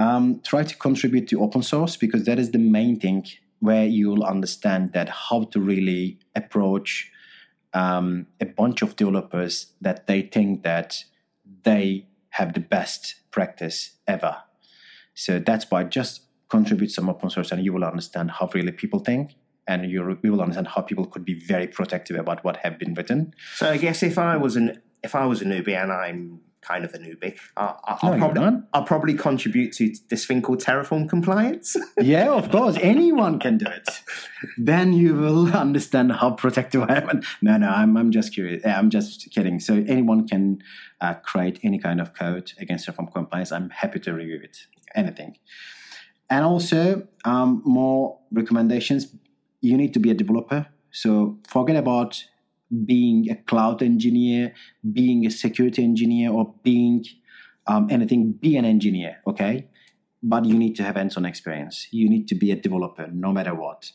um, 0.00 0.40
try 0.42 0.62
to 0.64 0.74
contribute 0.76 1.28
to 1.28 1.42
open 1.42 1.62
source 1.62 1.94
because 1.96 2.24
that 2.24 2.38
is 2.38 2.52
the 2.52 2.58
main 2.58 2.98
thing 2.98 3.26
where 3.60 3.84
you'll 3.84 4.24
understand 4.24 4.94
that 4.94 5.10
how 5.10 5.44
to 5.44 5.60
really 5.60 6.18
approach 6.34 7.12
um, 7.74 8.26
a 8.40 8.46
bunch 8.46 8.80
of 8.80 8.96
developers 8.96 9.66
that 9.82 10.06
they 10.06 10.22
think 10.22 10.62
that 10.62 11.04
they 11.64 12.06
have 12.30 12.54
the 12.54 12.60
best 12.60 13.16
practice 13.30 13.98
ever. 14.08 14.38
So 15.12 15.38
that's 15.38 15.70
why 15.70 15.84
just 15.84 16.22
contribute 16.48 16.90
some 16.90 17.10
open 17.10 17.28
source 17.28 17.52
and 17.52 17.62
you 17.62 17.74
will 17.74 17.84
understand 17.84 18.30
how 18.30 18.48
really 18.54 18.72
people 18.72 19.00
think 19.00 19.34
and 19.68 19.90
you, 19.90 20.18
will 20.24 20.40
understand 20.40 20.68
how 20.68 20.80
people 20.80 21.04
could 21.04 21.26
be 21.26 21.34
very 21.34 21.66
protective 21.66 22.18
about 22.18 22.42
what 22.42 22.56
have 22.58 22.78
been 22.78 22.94
written. 22.94 23.34
So 23.56 23.70
I 23.70 23.76
guess 23.76 24.02
if 24.02 24.16
I 24.16 24.38
was 24.38 24.56
an 24.56 24.80
if 25.02 25.14
I 25.14 25.26
was 25.26 25.40
a 25.40 25.44
newbie 25.44 25.80
and 25.80 25.92
I'm 25.92 26.40
kind 26.62 26.84
of 26.84 26.94
a 26.94 26.98
newbie. 26.98 27.38
Uh, 27.56 27.74
I'll, 27.84 28.12
no, 28.12 28.18
probably, 28.18 28.62
I'll 28.72 28.84
probably 28.84 29.14
contribute 29.14 29.72
to 29.74 29.94
this 30.08 30.26
thing 30.26 30.42
called 30.42 30.60
Terraform 30.60 31.08
compliance. 31.08 31.76
yeah, 32.00 32.30
of 32.30 32.50
course. 32.50 32.76
Anyone 32.80 33.38
can 33.38 33.58
do 33.58 33.66
it. 33.66 33.88
then 34.58 34.92
you 34.92 35.14
will 35.14 35.54
understand 35.56 36.12
how 36.12 36.32
protective 36.32 36.82
I 36.82 36.96
am. 36.96 37.22
No, 37.42 37.56
no, 37.56 37.68
I'm, 37.68 37.96
I'm 37.96 38.10
just 38.10 38.34
curious. 38.34 38.64
I'm 38.64 38.90
just 38.90 39.30
kidding. 39.30 39.60
So 39.60 39.74
anyone 39.86 40.26
can 40.26 40.62
uh, 41.00 41.14
create 41.14 41.58
any 41.62 41.78
kind 41.78 42.00
of 42.00 42.14
code 42.14 42.52
against 42.58 42.86
Terraform 42.86 43.12
compliance. 43.12 43.52
I'm 43.52 43.70
happy 43.70 44.00
to 44.00 44.12
review 44.12 44.40
it. 44.42 44.66
Anything. 44.94 45.36
And 46.28 46.44
also, 46.44 47.06
um, 47.24 47.62
more 47.64 48.18
recommendations. 48.30 49.14
You 49.60 49.76
need 49.76 49.92
to 49.94 50.00
be 50.00 50.10
a 50.10 50.14
developer. 50.14 50.66
So 50.90 51.38
forget 51.48 51.76
about 51.76 52.24
being 52.84 53.30
a 53.30 53.36
cloud 53.36 53.82
engineer, 53.82 54.54
being 54.92 55.26
a 55.26 55.30
security 55.30 55.82
engineer, 55.82 56.30
or 56.30 56.54
being 56.62 57.04
um, 57.66 57.88
anything, 57.90 58.32
be 58.32 58.56
an 58.56 58.64
engineer, 58.64 59.18
okay? 59.26 59.68
But 60.22 60.44
you 60.44 60.54
need 60.54 60.76
to 60.76 60.82
have 60.82 60.96
hands 60.96 61.16
on 61.16 61.24
experience. 61.24 61.88
You 61.90 62.08
need 62.08 62.28
to 62.28 62.34
be 62.34 62.50
a 62.52 62.56
developer 62.56 63.08
no 63.12 63.32
matter 63.32 63.54
what. 63.54 63.92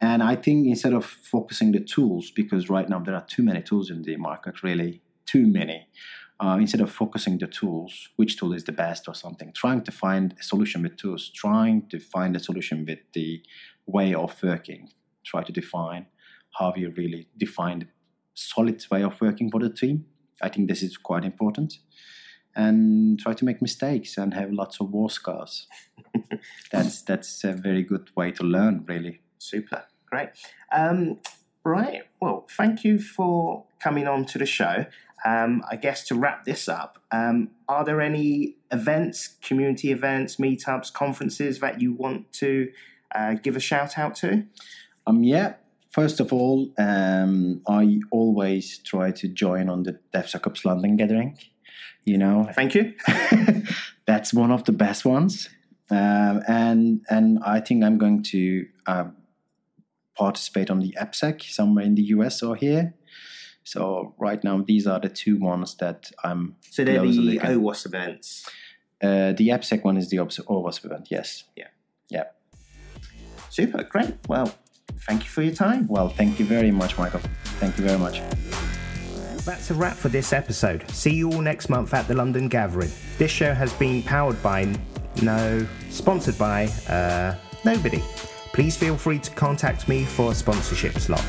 And 0.00 0.22
I 0.22 0.36
think 0.36 0.66
instead 0.66 0.92
of 0.92 1.04
focusing 1.04 1.72
the 1.72 1.80
tools, 1.80 2.30
because 2.30 2.68
right 2.68 2.88
now 2.88 3.00
there 3.00 3.14
are 3.14 3.24
too 3.26 3.42
many 3.42 3.62
tools 3.62 3.90
in 3.90 4.02
the 4.02 4.16
market, 4.16 4.62
really, 4.62 5.02
too 5.24 5.46
many. 5.46 5.88
Uh, 6.38 6.58
instead 6.60 6.82
of 6.82 6.92
focusing 6.92 7.38
the 7.38 7.46
tools, 7.46 8.10
which 8.16 8.36
tool 8.36 8.52
is 8.52 8.64
the 8.64 8.72
best 8.72 9.08
or 9.08 9.14
something, 9.14 9.52
trying 9.54 9.82
to 9.82 9.90
find 9.90 10.34
a 10.38 10.42
solution 10.42 10.82
with 10.82 10.96
tools, 10.98 11.30
trying 11.34 11.88
to 11.88 11.98
find 11.98 12.36
a 12.36 12.40
solution 12.40 12.84
with 12.84 12.98
the 13.14 13.42
way 13.86 14.12
of 14.12 14.42
working, 14.42 14.90
try 15.24 15.42
to 15.42 15.50
define 15.50 16.04
how 16.58 16.74
you 16.76 16.92
really 16.94 17.26
define 17.38 17.88
solid 18.36 18.84
way 18.90 19.02
of 19.02 19.20
working 19.20 19.50
for 19.50 19.60
the 19.60 19.70
team. 19.70 20.04
I 20.40 20.48
think 20.48 20.68
this 20.68 20.82
is 20.82 20.96
quite 20.96 21.24
important. 21.24 21.78
And 22.54 23.18
try 23.18 23.34
to 23.34 23.44
make 23.44 23.60
mistakes 23.60 24.16
and 24.16 24.32
have 24.34 24.52
lots 24.52 24.80
of 24.80 24.90
war 24.90 25.10
scars. 25.10 25.66
that's 26.72 27.02
that's 27.02 27.44
a 27.44 27.52
very 27.52 27.82
good 27.82 28.10
way 28.16 28.30
to 28.32 28.44
learn, 28.44 28.84
really. 28.86 29.20
Super, 29.38 29.84
great. 30.10 30.30
Um, 30.72 31.18
right, 31.64 32.02
well, 32.20 32.46
thank 32.50 32.84
you 32.84 32.98
for 32.98 33.64
coming 33.78 34.06
on 34.06 34.24
to 34.26 34.38
the 34.38 34.46
show. 34.46 34.86
Um, 35.24 35.62
I 35.70 35.76
guess 35.76 36.06
to 36.08 36.14
wrap 36.14 36.44
this 36.44 36.68
up, 36.68 36.98
um, 37.10 37.50
are 37.68 37.84
there 37.84 38.00
any 38.00 38.56
events, 38.70 39.36
community 39.42 39.90
events, 39.90 40.36
meetups, 40.36 40.92
conferences 40.92 41.58
that 41.60 41.80
you 41.80 41.92
want 41.92 42.32
to 42.34 42.70
uh, 43.14 43.34
give 43.34 43.56
a 43.56 43.60
shout 43.60 43.98
out 43.98 44.14
to? 44.16 44.46
Um, 45.06 45.24
yeah, 45.24 45.54
First 45.96 46.20
of 46.20 46.30
all, 46.30 46.70
um, 46.76 47.62
I 47.66 48.00
always 48.10 48.80
try 48.80 49.12
to 49.12 49.28
join 49.28 49.70
on 49.70 49.84
the 49.84 49.98
DevSecOps 50.12 50.66
London 50.66 50.94
gathering. 50.98 51.38
You 52.04 52.18
know, 52.18 52.50
thank 52.52 52.74
you. 52.74 52.92
that's 54.06 54.34
one 54.34 54.50
of 54.50 54.64
the 54.64 54.72
best 54.72 55.06
ones, 55.06 55.48
um, 55.90 56.42
and 56.46 57.00
and 57.08 57.38
I 57.42 57.60
think 57.60 57.82
I'm 57.82 57.96
going 57.96 58.22
to 58.24 58.66
uh, 58.86 59.06
participate 60.18 60.68
on 60.70 60.80
the 60.80 60.94
AppSec 61.00 61.42
somewhere 61.44 61.86
in 61.86 61.94
the 61.94 62.02
US 62.16 62.42
or 62.42 62.56
here. 62.56 62.92
So 63.64 64.14
right 64.18 64.44
now, 64.44 64.62
these 64.68 64.86
are 64.86 65.00
the 65.00 65.08
two 65.08 65.38
ones 65.38 65.76
that 65.76 66.10
I'm. 66.22 66.56
So 66.72 66.84
they're 66.84 67.00
the 67.00 67.38
OWASP 67.38 67.86
events. 67.86 68.46
Uh, 69.02 69.32
the 69.32 69.48
AppSec 69.48 69.82
one 69.82 69.96
is 69.96 70.10
the 70.10 70.18
OWASP 70.18 70.84
event. 70.84 71.08
Yes. 71.10 71.44
Yeah. 71.56 71.68
Yeah. 72.10 72.24
Super. 73.48 73.82
Great. 73.82 74.12
Well, 74.28 74.54
thank 75.06 75.24
you 75.24 75.30
for 75.30 75.42
your 75.42 75.54
time. 75.54 75.86
Well, 75.86 76.08
thank 76.08 76.38
you 76.38 76.46
very 76.46 76.70
much, 76.70 76.98
Michael. 76.98 77.20
Thank 77.60 77.78
you 77.78 77.84
very 77.84 77.98
much. 77.98 78.20
That's 79.44 79.70
a 79.70 79.74
wrap 79.74 79.96
for 79.96 80.08
this 80.08 80.32
episode. 80.32 80.88
See 80.90 81.14
you 81.14 81.30
all 81.30 81.40
next 81.40 81.68
month 81.68 81.94
at 81.94 82.08
the 82.08 82.14
London 82.14 82.48
Gathering. 82.48 82.90
This 83.16 83.30
show 83.30 83.54
has 83.54 83.72
been 83.74 84.02
powered 84.02 84.42
by, 84.42 84.74
no, 85.22 85.66
sponsored 85.90 86.36
by, 86.36 86.66
uh, 86.88 87.36
nobody. 87.64 88.02
Please 88.52 88.76
feel 88.76 88.96
free 88.96 89.18
to 89.20 89.30
contact 89.32 89.86
me 89.88 90.04
for 90.04 90.32
a 90.32 90.34
sponsorship 90.34 90.98
slot. 90.98 91.24